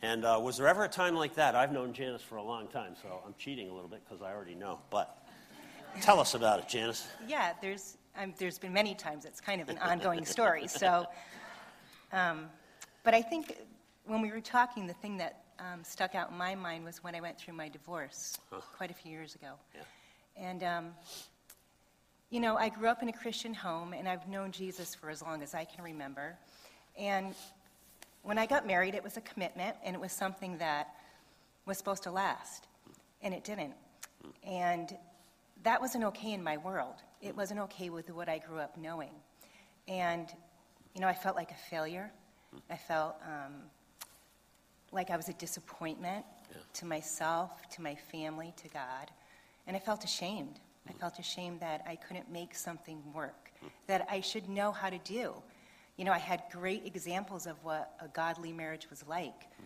And 0.02 0.26
uh, 0.26 0.40
was 0.42 0.58
there 0.58 0.68
ever 0.68 0.84
a 0.84 0.90
time 0.90 1.14
like 1.14 1.36
that? 1.36 1.54
I've 1.56 1.72
known 1.72 1.94
Janice 1.94 2.24
for 2.24 2.38
a 2.38 2.44
long 2.44 2.68
time, 2.68 2.96
so 3.00 3.22
I'm 3.24 3.36
cheating 3.38 3.70
a 3.70 3.74
little 3.74 3.90
bit 3.90 4.02
because 4.04 4.24
I 4.24 4.34
already 4.34 4.56
know. 4.56 4.80
But 4.90 5.16
tell 6.02 6.20
us 6.20 6.34
about 6.34 6.58
it, 6.58 6.68
Janice. 6.68 7.08
Yeah, 7.28 7.54
there's, 7.62 7.98
um, 8.18 8.34
there's 8.40 8.58
been 8.58 8.74
many 8.74 8.96
times. 8.96 9.26
It's 9.26 9.40
kind 9.40 9.62
of 9.62 9.70
an 9.70 9.78
ongoing 9.78 10.26
story. 10.26 10.68
So, 10.68 11.06
um, 12.14 12.50
but 13.04 13.14
I 13.14 13.22
think 13.22 13.58
when 14.06 14.24
we 14.24 14.32
were 14.32 14.42
talking, 14.42 14.88
the 14.88 14.94
thing 14.94 15.18
that 15.18 15.44
um, 15.60 15.84
stuck 15.84 16.16
out 16.16 16.32
in 16.32 16.38
my 16.38 16.56
mind 16.56 16.86
was 16.86 17.04
when 17.04 17.16
I 17.16 17.22
went 17.22 17.38
through 17.38 17.54
my 17.54 17.70
divorce 17.70 18.38
huh. 18.52 18.62
quite 18.76 18.92
a 18.92 18.94
few 18.94 19.12
years 19.12 19.36
ago. 19.36 19.54
Yeah. 19.76 19.82
And, 20.38 20.64
um, 20.64 20.86
you 22.30 22.40
know, 22.40 22.56
I 22.56 22.70
grew 22.70 22.88
up 22.88 23.02
in 23.02 23.10
a 23.10 23.14
Christian 23.14 23.54
home, 23.54 23.94
and 23.94 24.08
I've 24.08 24.28
known 24.28 24.52
Jesus 24.52 24.96
for 24.96 25.10
as 25.10 25.22
long 25.22 25.42
as 25.44 25.54
I 25.54 25.66
can 25.66 25.84
remember. 25.84 26.38
And 26.98 27.36
when 28.24 28.38
I 28.38 28.46
got 28.46 28.66
married, 28.66 28.96
it 28.96 29.04
was 29.04 29.18
a 29.18 29.22
commitment, 29.22 29.76
and 29.84 29.96
it 29.96 30.00
was 30.00 30.12
something 30.12 30.58
that 30.60 30.96
was 31.66 31.78
supposed 31.78 32.04
to 32.04 32.12
last, 32.12 32.68
and 33.22 33.34
it 33.34 33.44
didn't. 33.44 33.74
And 34.44 34.96
that 35.64 35.82
wasn't 35.82 36.04
okay 36.06 36.34
in 36.34 36.44
my 36.44 36.58
world. 36.58 36.96
It 37.22 37.36
wasn't 37.36 37.60
okay 37.62 37.90
with 37.90 38.10
what 38.10 38.30
I 38.30 38.38
grew 38.38 38.60
up 38.60 38.78
knowing. 38.78 39.12
And, 39.88 40.28
you 40.94 41.02
know, 41.02 41.08
I 41.08 41.14
felt 41.14 41.36
like 41.36 41.52
a 41.52 41.70
failure. 41.70 42.12
I 42.70 42.78
felt 42.78 43.16
um, 43.26 43.54
like 44.92 45.10
I 45.10 45.18
was 45.18 45.30
a 45.30 45.34
disappointment 45.34 46.26
yeah. 46.52 46.58
to 46.74 46.86
myself, 46.86 47.52
to 47.72 47.82
my 47.82 47.96
family, 47.96 48.54
to 48.58 48.70
God. 48.70 49.12
And 49.68 49.76
I 49.76 49.80
felt 49.80 50.04
ashamed. 50.04 50.60
I 50.88 50.94
felt 50.94 51.20
ashamed 51.20 51.60
that 51.60 51.84
I 51.88 51.96
couldn't 51.96 52.32
make 52.32 52.56
something 52.56 53.02
work, 53.14 53.52
that 53.88 54.08
I 54.10 54.22
should 54.22 54.50
know 54.50 54.72
how 54.72 54.90
to 54.90 54.98
do 55.00 55.36
you 56.00 56.06
know, 56.06 56.14
I 56.14 56.18
had 56.18 56.44
great 56.50 56.86
examples 56.86 57.46
of 57.46 57.62
what 57.62 57.92
a 58.00 58.08
godly 58.08 58.54
marriage 58.54 58.90
was 58.90 59.06
like. 59.06 59.42
Mm. 59.42 59.66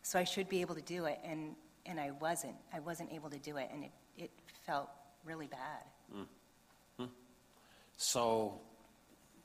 So 0.00 0.18
I 0.18 0.24
should 0.24 0.48
be 0.48 0.62
able 0.62 0.74
to 0.76 0.80
do 0.80 1.04
it, 1.04 1.18
and, 1.22 1.54
and 1.84 2.00
I 2.00 2.12
wasn't. 2.12 2.54
I 2.72 2.80
wasn't 2.80 3.12
able 3.12 3.28
to 3.28 3.38
do 3.38 3.58
it, 3.58 3.68
and 3.70 3.84
it, 3.84 3.90
it 4.16 4.30
felt 4.66 4.88
really 5.26 5.46
bad. 5.46 5.84
Mm. 6.16 6.26
Mm. 7.00 7.08
So, 7.98 8.62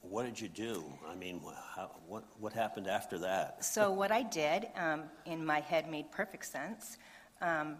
what 0.02 0.26
did 0.26 0.40
you 0.40 0.48
do? 0.48 0.84
I 1.10 1.16
mean, 1.16 1.42
how, 1.76 1.92
what, 2.08 2.24
what 2.40 2.54
happened 2.54 2.88
after 2.88 3.18
that? 3.20 3.64
So, 3.64 3.92
what 3.92 4.12
I 4.12 4.24
did, 4.24 4.68
um, 4.76 5.04
in 5.26 5.46
my 5.46 5.60
head, 5.60 5.90
made 5.90 6.12
perfect 6.12 6.46
sense. 6.46 6.98
Um, 7.42 7.78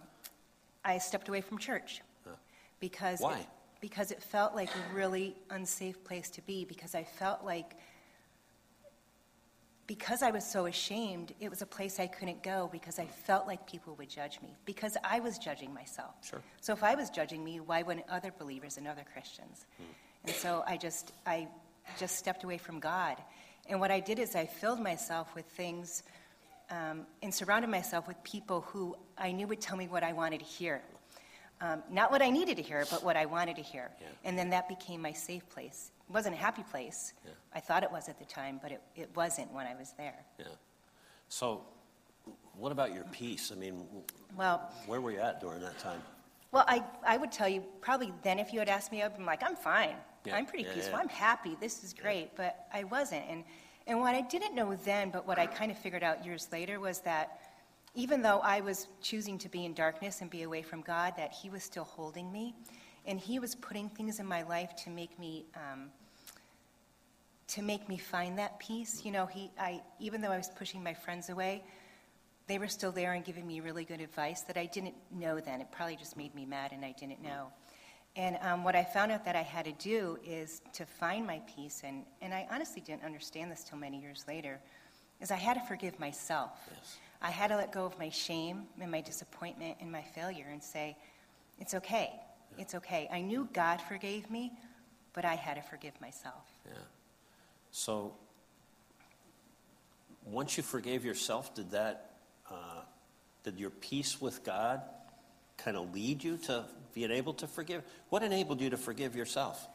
I 0.84 0.98
stepped 0.98 1.30
away 1.30 1.42
from 1.42 1.58
church. 1.58 2.02
Huh. 2.26 2.36
Because 2.80 3.22
Why? 3.22 3.40
It, 3.40 3.48
because 3.82 4.12
it 4.12 4.22
felt 4.22 4.56
like 4.56 4.70
a 4.70 4.96
really 4.96 5.38
unsafe 5.50 6.04
place 6.04 6.30
to 6.32 6.42
be, 6.42 6.66
because 6.66 6.96
I 6.96 7.04
felt 7.04 7.44
like 7.44 7.76
because 9.88 10.22
I 10.22 10.30
was 10.30 10.46
so 10.46 10.68
ashamed, 10.68 11.34
it 11.40 11.50
was 11.50 11.64
a 11.64 11.66
place 11.66 12.00
I 12.00 12.06
couldn't 12.06 12.44
go 12.44 12.70
because 12.72 13.00
I 13.00 13.08
felt 13.08 13.48
like 13.48 13.66
people 13.66 13.96
would 13.96 14.08
judge 14.08 14.40
me 14.40 14.56
because 14.64 14.96
I 15.04 15.20
was 15.20 15.40
judging 15.40 15.74
myself. 15.74 16.14
Sure. 16.24 16.44
So 16.62 16.74
if 16.74 16.84
I 16.84 16.94
was 16.94 17.10
judging 17.10 17.44
me, 17.44 17.60
why 17.60 17.82
wouldn't 17.82 18.06
other 18.08 18.32
believers 18.38 18.78
and 18.78 18.88
other 18.88 19.04
Christians? 19.12 19.66
Mm. 19.82 19.86
And 20.26 20.36
so 20.36 20.64
I 20.68 20.78
just 20.78 21.14
I 21.26 21.48
just 21.98 22.18
stepped 22.18 22.44
away 22.44 22.58
from 22.58 22.80
God. 22.80 23.18
And 23.68 23.80
what 23.80 23.92
I 23.92 24.00
did 24.00 24.20
is 24.20 24.36
I 24.36 24.46
filled 24.46 24.82
myself 24.82 25.34
with 25.36 25.46
things 25.46 26.04
um, 26.72 27.06
and 27.22 27.34
surrounded 27.34 27.70
myself 27.70 28.08
with 28.08 28.22
people 28.24 28.62
who 28.62 28.96
I 29.18 29.32
knew 29.32 29.48
would 29.48 29.62
tell 29.62 29.78
me 29.78 29.88
what 29.88 30.04
I 30.04 30.14
wanted 30.14 30.40
to 30.40 30.46
hear. 30.46 30.82
Um, 31.62 31.84
not 31.92 32.12
what 32.12 32.22
I 32.22 32.30
needed 32.30 32.58
to 32.58 32.64
hear, 32.64 32.86
but 32.90 33.04
what 33.04 33.18
I 33.18 33.26
wanted 33.26 33.58
to 33.58 33.62
hear. 33.62 33.92
Yeah. 34.00 34.08
And 34.24 34.38
then 34.38 34.50
that 34.52 34.70
became 34.70 35.02
my 35.02 35.12
safe 35.12 35.48
place. 35.50 35.92
It 36.10 36.14
wasn't 36.14 36.36
a 36.36 36.38
happy 36.38 36.64
place. 36.64 37.14
Yeah. 37.26 37.32
I 37.54 37.60
thought 37.60 37.84
it 37.84 37.92
was 37.92 38.08
at 38.08 38.18
the 38.18 38.26
time, 38.26 38.60
but 38.62 38.72
it, 38.72 38.82
it 38.96 39.10
wasn't 39.16 39.52
when 39.54 39.68
I 39.68 39.76
was 39.76 39.94
there. 39.98 40.26
Yeah. 40.38 40.46
So, 41.28 41.62
what 42.58 42.72
about 42.72 42.94
your 42.94 43.04
peace? 43.12 43.52
I 43.52 43.60
mean, 43.60 43.86
well, 44.38 44.72
where 44.86 45.02
were 45.02 45.12
you 45.12 45.20
at 45.20 45.42
during 45.42 45.60
that 45.62 45.78
time? 45.80 46.02
Well, 46.52 46.66
I, 46.68 46.84
I 47.06 47.18
would 47.18 47.32
tell 47.32 47.48
you 47.48 47.64
probably 47.82 48.14
then 48.24 48.40
if 48.40 48.54
you 48.54 48.60
had 48.60 48.70
asked 48.70 48.92
me, 48.92 49.04
I'd 49.04 49.18
be 49.18 49.24
like, 49.24 49.44
I'm 49.44 49.56
fine. 49.56 49.96
Yeah. 50.26 50.36
I'm 50.36 50.46
pretty 50.46 50.66
yeah, 50.66 50.74
peaceful. 50.74 50.98
I'm 50.98 51.10
happy. 51.10 51.58
This 51.60 51.84
is 51.84 51.94
great. 51.94 52.36
But 52.36 52.68
I 52.74 52.84
wasn't. 52.84 53.26
And, 53.30 53.44
and 53.88 54.00
what 54.00 54.16
I 54.16 54.22
didn't 54.22 54.56
know 54.56 54.76
then, 54.86 55.10
but 55.10 55.28
what 55.28 55.40
I 55.40 55.46
kind 55.46 55.72
of 55.72 55.78
figured 55.78 56.04
out 56.04 56.26
years 56.26 56.48
later, 56.52 56.80
was 56.80 57.00
that 57.02 57.40
even 57.96 58.22
though 58.22 58.40
I 58.40 58.62
was 58.62 58.88
choosing 59.02 59.38
to 59.40 59.50
be 59.50 59.66
in 59.66 59.74
darkness 59.74 60.22
and 60.22 60.30
be 60.30 60.44
away 60.44 60.62
from 60.62 60.82
God, 60.82 61.14
that 61.18 61.32
He 61.32 61.50
was 61.50 61.64
still 61.64 61.86
holding 61.86 62.32
me. 62.32 62.56
And 63.06 63.20
He 63.20 63.40
was 63.40 63.56
putting 63.56 63.90
things 63.90 64.20
in 64.20 64.26
my 64.26 64.44
life 64.44 64.76
to 64.84 64.90
make 64.90 65.18
me. 65.20 65.46
Um, 65.56 65.90
to 67.50 67.64
make 67.64 67.90
me 67.90 67.98
find 67.98 68.38
that 68.38 68.60
peace. 68.60 69.04
You 69.04 69.12
know, 69.12 69.26
he, 69.26 69.50
I, 69.60 69.82
even 70.00 70.22
though 70.22 70.30
I 70.30 70.38
was 70.38 70.50
pushing 70.56 70.84
my 70.84 70.94
friends 70.94 71.30
away, 71.30 71.64
they 72.48 72.60
were 72.60 72.68
still 72.68 72.92
there 72.92 73.14
and 73.14 73.26
giving 73.26 73.46
me 73.46 73.60
really 73.60 73.86
good 73.86 74.02
advice 74.02 74.42
that 74.42 74.58
I 74.58 74.66
didn't 74.66 74.96
know 75.12 75.40
then. 75.40 75.62
It 75.62 75.72
probably 75.72 75.96
just 75.96 76.16
made 76.16 76.34
me 76.36 76.46
mad 76.46 76.72
and 76.72 76.86
I 76.86 76.94
didn't 77.00 77.22
know. 77.22 77.48
And 78.16 78.38
um, 78.42 78.64
what 78.64 78.76
I 78.76 78.84
found 78.84 79.12
out 79.12 79.24
that 79.26 79.36
I 79.36 79.42
had 79.42 79.66
to 79.66 79.72
do 79.74 80.18
is 80.26 80.62
to 80.74 80.86
find 80.86 81.26
my 81.26 81.42
peace, 81.56 81.82
and, 81.86 82.04
and 82.22 82.34
I 82.34 82.48
honestly 82.52 82.82
didn't 82.82 83.04
understand 83.04 83.52
this 83.52 83.64
till 83.64 83.78
many 83.78 84.02
years 84.02 84.26
later, 84.28 84.60
is 85.22 85.32
I 85.32 85.36
had 85.36 85.56
to 85.56 85.62
forgive 85.62 86.00
myself. 86.00 86.52
Yes. 86.70 86.98
I 87.22 87.30
had 87.30 87.50
to 87.50 87.58
let 87.58 87.72
go 87.72 87.86
of 87.86 87.98
my 88.00 88.10
shame 88.10 88.64
and 88.82 88.92
my 88.92 89.02
disappointment 89.02 89.78
and 89.82 89.92
my 89.92 90.02
failure 90.02 90.48
and 90.52 90.64
say, 90.64 90.98
it's 91.60 91.74
okay. 91.74 92.12
It's 92.58 92.76
okay. 92.76 93.08
I 93.12 93.22
knew 93.22 93.48
God 93.54 93.82
forgave 93.82 94.30
me, 94.32 94.54
but 95.14 95.26
I 95.26 95.36
had 95.36 95.56
to 95.56 95.62
forgive 95.62 96.00
myself. 96.02 96.46
Yeah. 96.66 96.74
So, 97.72 98.14
once 100.26 100.58
you 100.58 100.64
forgave 100.64 101.06
yourself, 101.06 101.54
did 101.54 101.72
that, 101.72 102.12
uh, 102.50 102.82
did 103.44 103.60
your 103.60 103.70
peace 103.70 104.20
with 104.20 104.44
God 104.44 104.82
kind 105.64 105.78
of 105.78 105.94
lead 105.94 106.24
you 106.24 106.38
to 106.38 106.66
being 106.94 107.12
able 107.12 107.34
to 107.36 107.48
forgive? 107.48 107.84
What 108.10 108.24
enabled 108.24 108.62
you 108.62 108.70
to 108.70 108.78
forgive 108.78 109.16
yourself? 109.16 109.68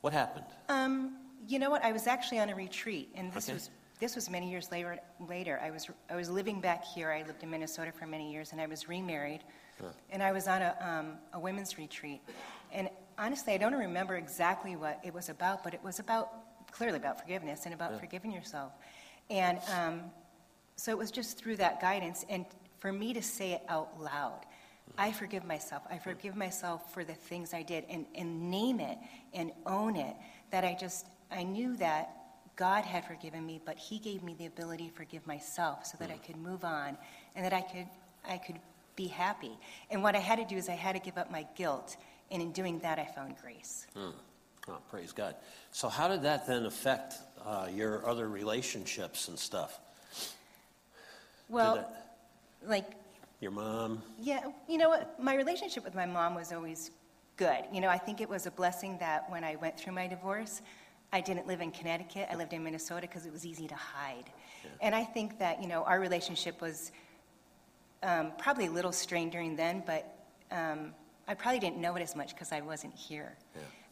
What 0.00 0.12
happened? 0.12 0.46
Um, 0.68 1.16
you 1.48 1.58
know 1.58 1.70
what? 1.70 1.84
I 1.84 1.92
was 1.92 2.06
actually 2.06 2.38
on 2.40 2.50
a 2.50 2.54
retreat, 2.54 3.10
and 3.14 3.32
this 3.32 3.48
Okay. 3.48 3.54
was 3.54 3.70
this 3.98 4.16
was 4.16 4.28
many 4.28 4.50
years 4.50 4.70
later. 4.72 4.98
Later, 5.28 5.60
I 5.62 5.70
was 5.70 5.88
I 6.10 6.16
was 6.16 6.28
living 6.28 6.60
back 6.60 6.84
here. 6.84 7.10
I 7.10 7.22
lived 7.22 7.42
in 7.42 7.50
Minnesota 7.50 7.92
for 7.92 8.06
many 8.06 8.32
years, 8.32 8.52
and 8.52 8.60
I 8.60 8.66
was 8.66 8.88
remarried, 8.88 9.42
and 10.10 10.22
I 10.22 10.32
was 10.32 10.48
on 10.48 10.62
a 10.62 10.76
um, 10.80 11.18
a 11.32 11.40
women's 11.40 11.78
retreat. 11.78 12.20
And 12.72 12.88
honestly, 13.18 13.52
I 13.54 13.58
don't 13.58 13.74
remember 13.74 14.16
exactly 14.16 14.76
what 14.76 15.00
it 15.04 15.14
was 15.14 15.28
about, 15.28 15.62
but 15.62 15.74
it 15.74 15.82
was 15.84 15.98
about 15.98 16.28
clearly 16.72 16.96
about 16.98 17.20
forgiveness 17.20 17.64
and 17.64 17.74
about 17.74 18.00
forgiving 18.00 18.32
yourself. 18.32 18.72
And 19.30 19.58
um, 19.78 20.00
so 20.76 20.90
it 20.90 20.98
was 20.98 21.10
just 21.10 21.38
through 21.38 21.56
that 21.56 21.80
guidance, 21.80 22.24
and 22.28 22.44
for 22.78 22.92
me 22.92 23.12
to 23.14 23.22
say 23.22 23.52
it 23.52 23.62
out 23.68 24.00
loud. 24.00 24.46
I 24.98 25.12
forgive 25.12 25.44
myself. 25.44 25.82
I 25.90 25.98
forgive 25.98 26.36
myself 26.36 26.92
for 26.92 27.04
the 27.04 27.14
things 27.14 27.54
I 27.54 27.62
did 27.62 27.84
and, 27.88 28.06
and 28.14 28.50
name 28.50 28.78
it 28.80 28.98
and 29.34 29.52
own 29.66 29.96
it. 29.96 30.14
That 30.50 30.64
I 30.64 30.76
just, 30.78 31.06
I 31.30 31.42
knew 31.42 31.76
that 31.76 32.10
God 32.56 32.84
had 32.84 33.04
forgiven 33.06 33.44
me, 33.46 33.60
but 33.64 33.78
He 33.78 33.98
gave 33.98 34.22
me 34.22 34.34
the 34.38 34.46
ability 34.46 34.88
to 34.88 34.94
forgive 34.94 35.26
myself 35.26 35.86
so 35.86 35.96
that 35.98 36.10
I 36.10 36.18
could 36.18 36.36
move 36.36 36.64
on 36.64 36.96
and 37.34 37.44
that 37.44 37.52
I 37.52 37.62
could, 37.62 37.86
I 38.28 38.36
could 38.38 38.56
be 38.94 39.06
happy. 39.06 39.52
And 39.90 40.02
what 40.02 40.14
I 40.14 40.18
had 40.18 40.36
to 40.38 40.44
do 40.44 40.56
is 40.56 40.68
I 40.68 40.72
had 40.72 40.92
to 40.94 41.00
give 41.00 41.16
up 41.16 41.30
my 41.30 41.46
guilt. 41.56 41.96
And 42.30 42.42
in 42.42 42.52
doing 42.52 42.78
that, 42.80 42.98
I 42.98 43.06
found 43.06 43.36
grace. 43.42 43.86
Oh, 44.68 44.78
praise 44.90 45.12
God. 45.12 45.34
So, 45.72 45.88
how 45.88 46.08
did 46.08 46.22
that 46.22 46.46
then 46.46 46.66
affect 46.66 47.14
uh, 47.44 47.68
your 47.74 48.06
other 48.06 48.28
relationships 48.28 49.28
and 49.28 49.38
stuff? 49.38 49.80
Well, 51.48 51.74
that- 51.76 51.98
like 52.64 52.92
your 53.42 53.50
mom? 53.50 54.02
Yeah, 54.20 54.44
you 54.68 54.78
know 54.78 54.88
what? 54.88 55.20
My 55.20 55.34
relationship 55.34 55.84
with 55.84 55.94
my 55.94 56.06
mom 56.06 56.34
was 56.34 56.52
always 56.52 56.92
good. 57.36 57.64
You 57.72 57.80
know, 57.80 57.88
I 57.88 57.98
think 57.98 58.20
it 58.20 58.28
was 58.28 58.46
a 58.46 58.50
blessing 58.52 58.96
that 58.98 59.28
when 59.30 59.42
I 59.42 59.56
went 59.56 59.76
through 59.78 59.94
my 59.94 60.06
divorce, 60.06 60.62
I 61.12 61.20
didn't 61.20 61.46
live 61.46 61.60
in 61.60 61.72
Connecticut. 61.72 62.28
I 62.30 62.36
lived 62.36 62.52
in 62.52 62.62
Minnesota 62.62 63.02
because 63.02 63.26
it 63.26 63.32
was 63.32 63.44
easy 63.44 63.66
to 63.66 63.74
hide. 63.74 64.30
And 64.80 64.94
I 64.94 65.02
think 65.04 65.38
that, 65.40 65.60
you 65.60 65.68
know, 65.68 65.82
our 65.82 65.98
relationship 65.98 66.60
was 66.60 66.92
um, 68.02 68.32
probably 68.38 68.66
a 68.66 68.70
little 68.70 68.92
strained 68.92 69.32
during 69.32 69.56
then, 69.56 69.82
but 69.84 70.16
um, 70.52 70.94
I 71.26 71.34
probably 71.34 71.58
didn't 71.58 71.80
know 71.80 71.96
it 71.96 72.02
as 72.02 72.14
much 72.14 72.34
because 72.34 72.52
I 72.52 72.60
wasn't 72.60 72.94
here. 72.94 73.36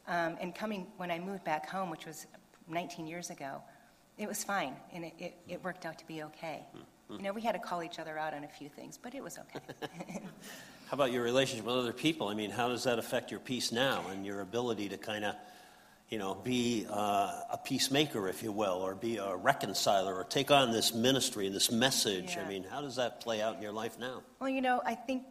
Um, 0.07 0.37
and 0.41 0.55
coming, 0.55 0.87
when 0.97 1.11
I 1.11 1.19
moved 1.19 1.45
back 1.45 1.69
home, 1.69 1.91
which 1.91 2.07
was 2.07 2.27
19 2.69 3.07
years 3.07 3.31
ago, 3.31 3.63
it 4.17 4.29
was 4.29 4.45
fine, 4.45 4.75
and 4.93 5.05
it, 5.05 5.15
it, 5.19 5.35
it 5.49 5.65
worked 5.65 5.87
out 5.87 5.99
to 5.99 6.07
be 6.07 6.23
okay. 6.23 6.65
You 7.19 7.25
know, 7.25 7.33
we 7.33 7.41
had 7.43 7.53
to 7.53 7.59
call 7.59 7.83
each 7.83 7.99
other 7.99 8.19
out 8.19 8.35
on 8.35 8.45
a 8.45 8.49
few 8.49 8.69
things, 8.69 8.99
but 9.01 9.15
it 9.15 9.23
was 9.23 9.39
okay. 9.39 9.61
How 10.87 10.95
about 10.95 11.13
your 11.13 11.23
relationship 11.23 11.67
with 11.67 11.75
other 11.77 11.93
people? 11.93 12.29
I 12.29 12.35
mean, 12.35 12.51
how 12.51 12.69
does 12.69 12.85
that 12.85 12.99
affect 12.99 13.31
your 13.31 13.39
peace 13.41 13.71
now 13.71 14.03
and 14.11 14.27
your 14.27 14.41
ability 14.41 14.89
to 14.89 14.97
kind 14.97 15.25
of, 15.25 15.37
you 16.09 16.19
know, 16.19 16.35
be 16.35 16.85
uh, 16.91 17.43
a 17.53 17.59
peacemaker, 17.63 18.29
if 18.29 18.43
you 18.43 18.51
will, 18.51 18.83
or 18.83 18.97
be 18.97 19.19
a 19.19 19.37
reconciler, 19.37 20.15
or 20.15 20.25
take 20.25 20.51
on 20.51 20.73
this 20.73 20.93
ministry, 20.93 21.47
and 21.47 21.55
this 21.55 21.71
message? 21.71 22.37
I 22.37 22.49
mean, 22.49 22.65
how 22.65 22.81
does 22.81 22.97
that 22.97 23.21
play 23.21 23.41
out 23.41 23.55
in 23.57 23.63
your 23.63 23.71
life 23.73 23.99
now? 24.01 24.23
Well, 24.41 24.49
you 24.49 24.61
know, 24.61 24.83
I 24.85 24.97
think, 24.97 25.23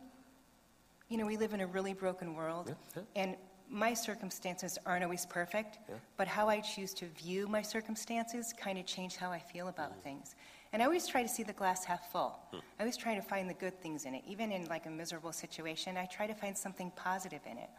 you 1.09 1.17
know, 1.17 1.25
we 1.25 1.35
live 1.35 1.53
in 1.53 1.59
a 1.59 1.67
really 1.67 1.93
broken 1.93 2.35
world, 2.35 2.73
Yeah, 2.95 3.03
and 3.17 3.35
my 3.69 3.93
circumstances 3.93 4.77
aren't 4.85 5.03
always 5.03 5.25
perfect, 5.25 5.79
Yeah. 5.89 5.95
but 6.15 6.27
how 6.27 6.47
I 6.47 6.61
choose 6.61 6.93
to 6.95 7.05
view 7.07 7.47
my 7.47 7.61
circumstances 7.61 8.53
kind 8.53 8.77
of 8.79 8.85
changed 8.85 9.17
how 9.17 9.29
I 9.31 9.39
feel 9.39 9.67
about 9.67 9.91
Mm-hmm. 9.91 10.01
things. 10.01 10.35
And 10.71 10.82
I 10.82 10.86
always 10.86 11.08
try 11.08 11.23
to 11.23 11.27
see 11.29 11.43
the 11.43 11.53
glass 11.53 11.84
half 11.84 12.12
full. 12.12 12.39
Hmm. 12.51 12.58
I 12.79 12.84
always 12.84 12.97
try 12.97 13.15
to 13.15 13.21
find 13.21 13.49
the 13.49 13.53
good 13.55 13.79
things 13.82 14.05
in 14.05 14.13
it. 14.13 14.23
Even 14.27 14.51
in 14.51 14.65
like 14.67 14.86
a 14.86 14.89
miserable 14.89 15.32
situation, 15.32 15.97
I 15.97 16.05
try 16.05 16.27
to 16.27 16.34
find 16.36 16.58
something 16.58 16.91
positive 16.95 17.41
in 17.49 17.58
it. 17.58 17.69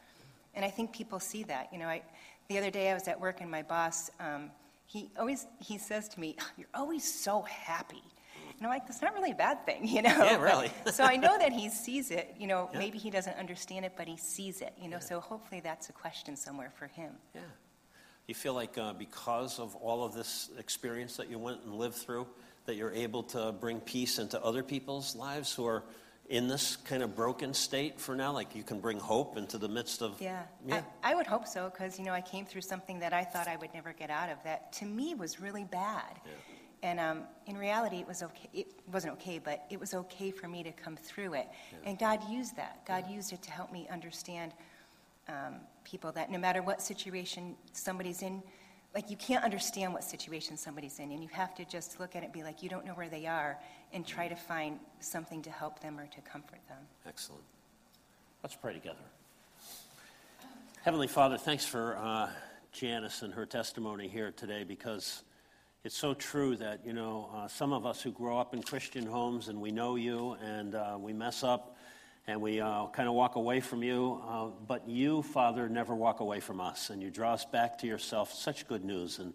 And 0.54 0.64
I 0.64 0.70
think 0.70 0.92
people 0.92 1.20
see 1.20 1.44
that. 1.44 1.68
You 1.72 1.78
know, 1.78 1.86
I, 1.86 2.02
the 2.48 2.58
other 2.58 2.70
day 2.70 2.90
I 2.90 2.94
was 2.94 3.06
at 3.06 3.20
work 3.20 3.40
and 3.40 3.50
my 3.50 3.62
boss, 3.62 4.10
um, 4.18 4.50
he 4.86 5.08
always 5.16 5.46
he 5.60 5.78
says 5.78 6.08
to 6.08 6.18
me, 6.20 6.36
"You're 6.56 6.66
always 6.74 7.04
so 7.04 7.42
happy." 7.42 8.02
And 8.60 8.66
I'm 8.66 8.74
like, 8.74 8.86
that's 8.86 9.00
not 9.00 9.14
really 9.14 9.30
a 9.30 9.34
bad 9.34 9.64
thing, 9.64 9.86
you 9.88 10.02
know? 10.02 10.10
Yeah, 10.10 10.38
really. 10.38 10.70
so 10.92 11.04
I 11.04 11.16
know 11.16 11.38
that 11.38 11.50
he 11.60 11.70
sees 11.70 12.10
it. 12.10 12.34
You 12.38 12.46
know, 12.46 12.68
Yeah. 12.72 12.78
maybe 12.78 12.98
he 12.98 13.08
doesn't 13.08 13.38
understand 13.38 13.86
it, 13.86 13.94
but 13.96 14.06
he 14.06 14.18
sees 14.18 14.60
it. 14.60 14.74
You 14.78 14.88
know, 14.88 14.98
so 14.98 15.18
hopefully 15.18 15.60
that's 15.60 15.88
a 15.88 15.92
question 15.92 16.36
somewhere 16.36 16.70
for 16.78 16.86
him. 16.86 17.12
Yeah. 17.34 17.40
You 18.26 18.34
feel 18.34 18.52
like 18.52 18.76
uh, 18.76 18.92
because 18.92 19.58
of 19.58 19.74
all 19.76 20.04
of 20.04 20.12
this 20.12 20.50
experience 20.58 21.16
that 21.16 21.30
you 21.30 21.38
went 21.38 21.62
and 21.64 21.74
lived 21.74 21.94
through, 21.94 22.26
that 22.66 22.76
you're 22.76 22.92
able 22.92 23.22
to 23.24 23.52
bring 23.52 23.80
peace 23.80 24.18
into 24.18 24.42
other 24.42 24.62
people's 24.62 25.16
lives 25.16 25.52
who 25.52 25.66
are 25.66 25.82
in 26.28 26.46
this 26.46 26.76
kind 26.76 27.02
of 27.02 27.16
broken 27.16 27.52
state 27.52 28.00
for 28.00 28.14
now? 28.14 28.32
Like 28.32 28.54
you 28.54 28.62
can 28.62 28.80
bring 28.80 28.98
hope 28.98 29.36
into 29.36 29.58
the 29.58 29.68
midst 29.68 30.02
of. 30.02 30.20
Yeah, 30.20 30.42
Yeah. 30.66 30.82
I, 31.02 31.12
I 31.12 31.14
would 31.14 31.26
hope 31.26 31.46
so 31.46 31.70
because 31.70 31.98
you 31.98 32.04
know 32.04 32.12
I 32.12 32.20
came 32.20 32.44
through 32.46 32.62
something 32.62 33.00
that 33.00 33.12
I 33.12 33.24
thought 33.24 33.48
I 33.48 33.56
would 33.56 33.74
never 33.74 33.92
get 33.92 34.10
out 34.10 34.30
of. 34.30 34.42
That 34.44 34.72
to 34.74 34.84
me 34.84 35.14
was 35.14 35.40
really 35.40 35.64
bad, 35.64 36.20
and 36.82 37.00
um, 37.00 37.22
in 37.46 37.58
reality 37.58 37.98
it 37.98 38.06
was 38.06 38.22
okay. 38.22 38.48
It 38.54 38.68
wasn't 38.92 39.14
okay, 39.14 39.38
but 39.38 39.64
it 39.70 39.80
was 39.80 39.92
okay 39.94 40.30
for 40.30 40.46
me 40.46 40.62
to 40.62 40.72
come 40.72 40.96
through 40.96 41.34
it. 41.34 41.48
And 41.84 41.98
God 41.98 42.20
used 42.30 42.56
that. 42.56 42.84
God 42.86 43.10
used 43.10 43.32
it 43.32 43.42
to 43.42 43.50
help 43.50 43.72
me 43.72 43.88
understand 43.90 44.52
um, 45.28 45.56
people 45.84 46.12
that 46.12 46.30
no 46.30 46.38
matter 46.38 46.62
what 46.62 46.80
situation 46.80 47.56
somebody's 47.72 48.22
in, 48.22 48.42
like 48.94 49.10
you 49.10 49.16
can't 49.16 49.44
understand 49.44 49.92
what 49.92 50.02
situation 50.02 50.56
somebody's 50.56 50.98
in, 50.98 51.12
and 51.12 51.22
you 51.22 51.28
have 51.32 51.54
to 51.54 51.64
just 51.64 52.00
look 52.00 52.16
at 52.16 52.22
it 52.22 52.32
be 52.32 52.42
like 52.42 52.62
you 52.62 52.68
don't 52.68 52.84
know 52.84 52.94
where 52.94 53.08
they 53.08 53.26
are, 53.26 53.58
and 53.92 54.06
try 54.06 54.28
to 54.28 54.36
find 54.36 54.78
something 55.00 55.42
to 55.42 55.50
help 55.50 55.80
them 55.80 55.98
or 55.98 56.06
to 56.06 56.20
comfort 56.22 56.60
them. 56.68 56.78
Excellent. 57.06 57.42
Let's 58.42 58.56
pray 58.56 58.72
together. 58.72 58.98
Heavenly 60.82 61.08
Father, 61.08 61.36
thanks 61.36 61.66
for 61.66 61.96
uh, 61.98 62.30
Janice 62.72 63.22
and 63.22 63.34
her 63.34 63.44
testimony 63.44 64.08
here 64.08 64.32
today 64.32 64.64
because 64.64 65.24
it's 65.84 65.96
so 65.96 66.14
true 66.14 66.56
that, 66.56 66.86
you 66.86 66.94
know, 66.94 67.28
uh, 67.34 67.48
some 67.48 67.72
of 67.72 67.84
us 67.84 68.00
who 68.00 68.10
grow 68.10 68.38
up 68.38 68.54
in 68.54 68.62
Christian 68.62 69.04
homes 69.04 69.48
and 69.48 69.60
we 69.60 69.70
know 69.70 69.96
you 69.96 70.36
and 70.42 70.74
uh, 70.74 70.96
we 70.98 71.12
mess 71.12 71.42
up 71.42 71.76
and 72.26 72.40
we 72.40 72.60
uh, 72.60 72.86
kind 72.88 73.08
of 73.08 73.14
walk 73.14 73.36
away 73.36 73.60
from 73.60 73.82
you, 73.82 74.20
uh, 74.28 74.46
but 74.66 74.88
you, 74.88 75.22
Father, 75.22 75.68
never 75.68 75.94
walk 75.94 76.20
away 76.20 76.40
from 76.40 76.60
us 76.60 76.90
and 76.90 77.02
you 77.02 77.10
draw 77.10 77.32
us 77.32 77.44
back 77.44 77.78
to 77.78 77.86
yourself. 77.86 78.32
Such 78.32 78.68
good 78.68 78.84
news. 78.84 79.18
And, 79.18 79.34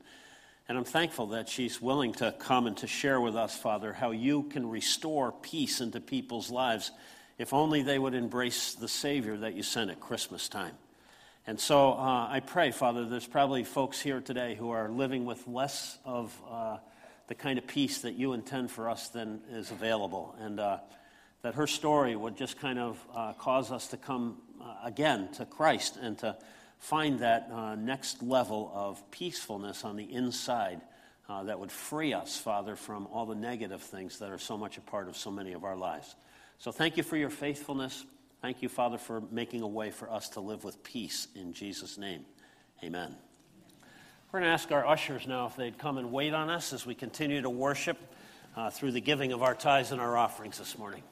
and 0.69 0.77
I'm 0.77 0.83
thankful 0.85 1.27
that 1.27 1.49
she's 1.49 1.81
willing 1.81 2.13
to 2.13 2.33
come 2.39 2.67
and 2.67 2.77
to 2.77 2.87
share 2.87 3.19
with 3.19 3.35
us, 3.35 3.57
Father, 3.57 3.91
how 3.91 4.11
you 4.11 4.43
can 4.43 4.69
restore 4.69 5.31
peace 5.31 5.81
into 5.81 5.99
people's 5.99 6.49
lives 6.49 6.91
if 7.37 7.53
only 7.53 7.81
they 7.81 7.99
would 7.99 8.13
embrace 8.13 8.75
the 8.75 8.87
Savior 8.87 9.37
that 9.37 9.55
you 9.55 9.63
sent 9.63 9.91
at 9.91 9.99
Christmas 9.99 10.47
time. 10.47 10.75
And 11.47 11.59
so 11.59 11.91
uh, 11.91 12.27
I 12.29 12.39
pray, 12.39 12.71
Father, 12.71 13.05
there's 13.05 13.27
probably 13.27 13.63
folks 13.63 14.01
here 14.01 14.21
today 14.21 14.55
who 14.55 14.71
are 14.71 14.89
living 14.89 15.25
with 15.25 15.47
less 15.47 15.99
of 16.03 16.35
uh, 16.49 16.77
the 17.27 17.35
kind 17.35 17.59
of 17.59 17.67
peace 17.67 18.01
that 18.01 18.13
you 18.13 18.33
intend 18.33 18.71
for 18.71 18.89
us 18.89 19.09
than 19.09 19.41
is 19.51 19.69
available. 19.69 20.35
And 20.39 20.59
uh, 20.59 20.77
that 21.45 21.53
her 21.53 21.67
story 21.67 22.15
would 22.15 22.35
just 22.35 22.59
kind 22.59 22.79
of 22.79 22.99
uh, 23.13 23.31
cause 23.33 23.71
us 23.71 23.89
to 23.89 23.97
come 23.97 24.35
uh, 24.59 24.77
again 24.83 25.29
to 25.31 25.45
Christ 25.45 25.95
and 25.95 26.17
to 26.17 26.35
find 26.79 27.19
that 27.19 27.51
uh, 27.53 27.75
next 27.75 28.23
level 28.23 28.71
of 28.73 29.11
peacefulness 29.11 29.83
on 29.83 29.95
the 29.95 30.11
inside 30.11 30.81
uh, 31.29 31.43
that 31.43 31.59
would 31.59 31.71
free 31.71 32.13
us, 32.15 32.35
Father, 32.35 32.75
from 32.75 33.07
all 33.11 33.27
the 33.27 33.35
negative 33.35 33.83
things 33.83 34.17
that 34.17 34.31
are 34.31 34.39
so 34.39 34.57
much 34.57 34.79
a 34.79 34.81
part 34.81 35.07
of 35.07 35.15
so 35.15 35.29
many 35.29 35.53
of 35.53 35.63
our 35.63 35.75
lives. 35.75 36.15
So 36.57 36.71
thank 36.71 36.97
you 36.97 37.03
for 37.03 37.15
your 37.15 37.29
faithfulness. 37.29 38.05
Thank 38.41 38.63
you, 38.63 38.67
Father, 38.67 38.97
for 38.97 39.21
making 39.29 39.61
a 39.61 39.67
way 39.67 39.91
for 39.91 40.09
us 40.09 40.29
to 40.29 40.39
live 40.39 40.63
with 40.63 40.83
peace 40.83 41.27
in 41.35 41.53
Jesus' 41.53 41.95
name. 41.95 42.25
Amen. 42.83 43.13
We're 44.31 44.39
going 44.39 44.49
to 44.49 44.53
ask 44.53 44.71
our 44.71 44.87
ushers 44.87 45.27
now 45.27 45.45
if 45.45 45.55
they'd 45.57 45.77
come 45.77 45.99
and 45.99 46.11
wait 46.11 46.33
on 46.33 46.49
us 46.49 46.73
as 46.73 46.87
we 46.87 46.95
continue 46.95 47.43
to 47.43 47.51
worship 47.51 47.99
uh, 48.55 48.71
through 48.71 48.93
the 48.93 49.01
giving 49.01 49.31
of 49.31 49.43
our 49.43 49.53
tithes 49.53 49.91
and 49.91 50.01
our 50.01 50.17
offerings 50.17 50.57
this 50.57 50.75
morning. 50.79 51.03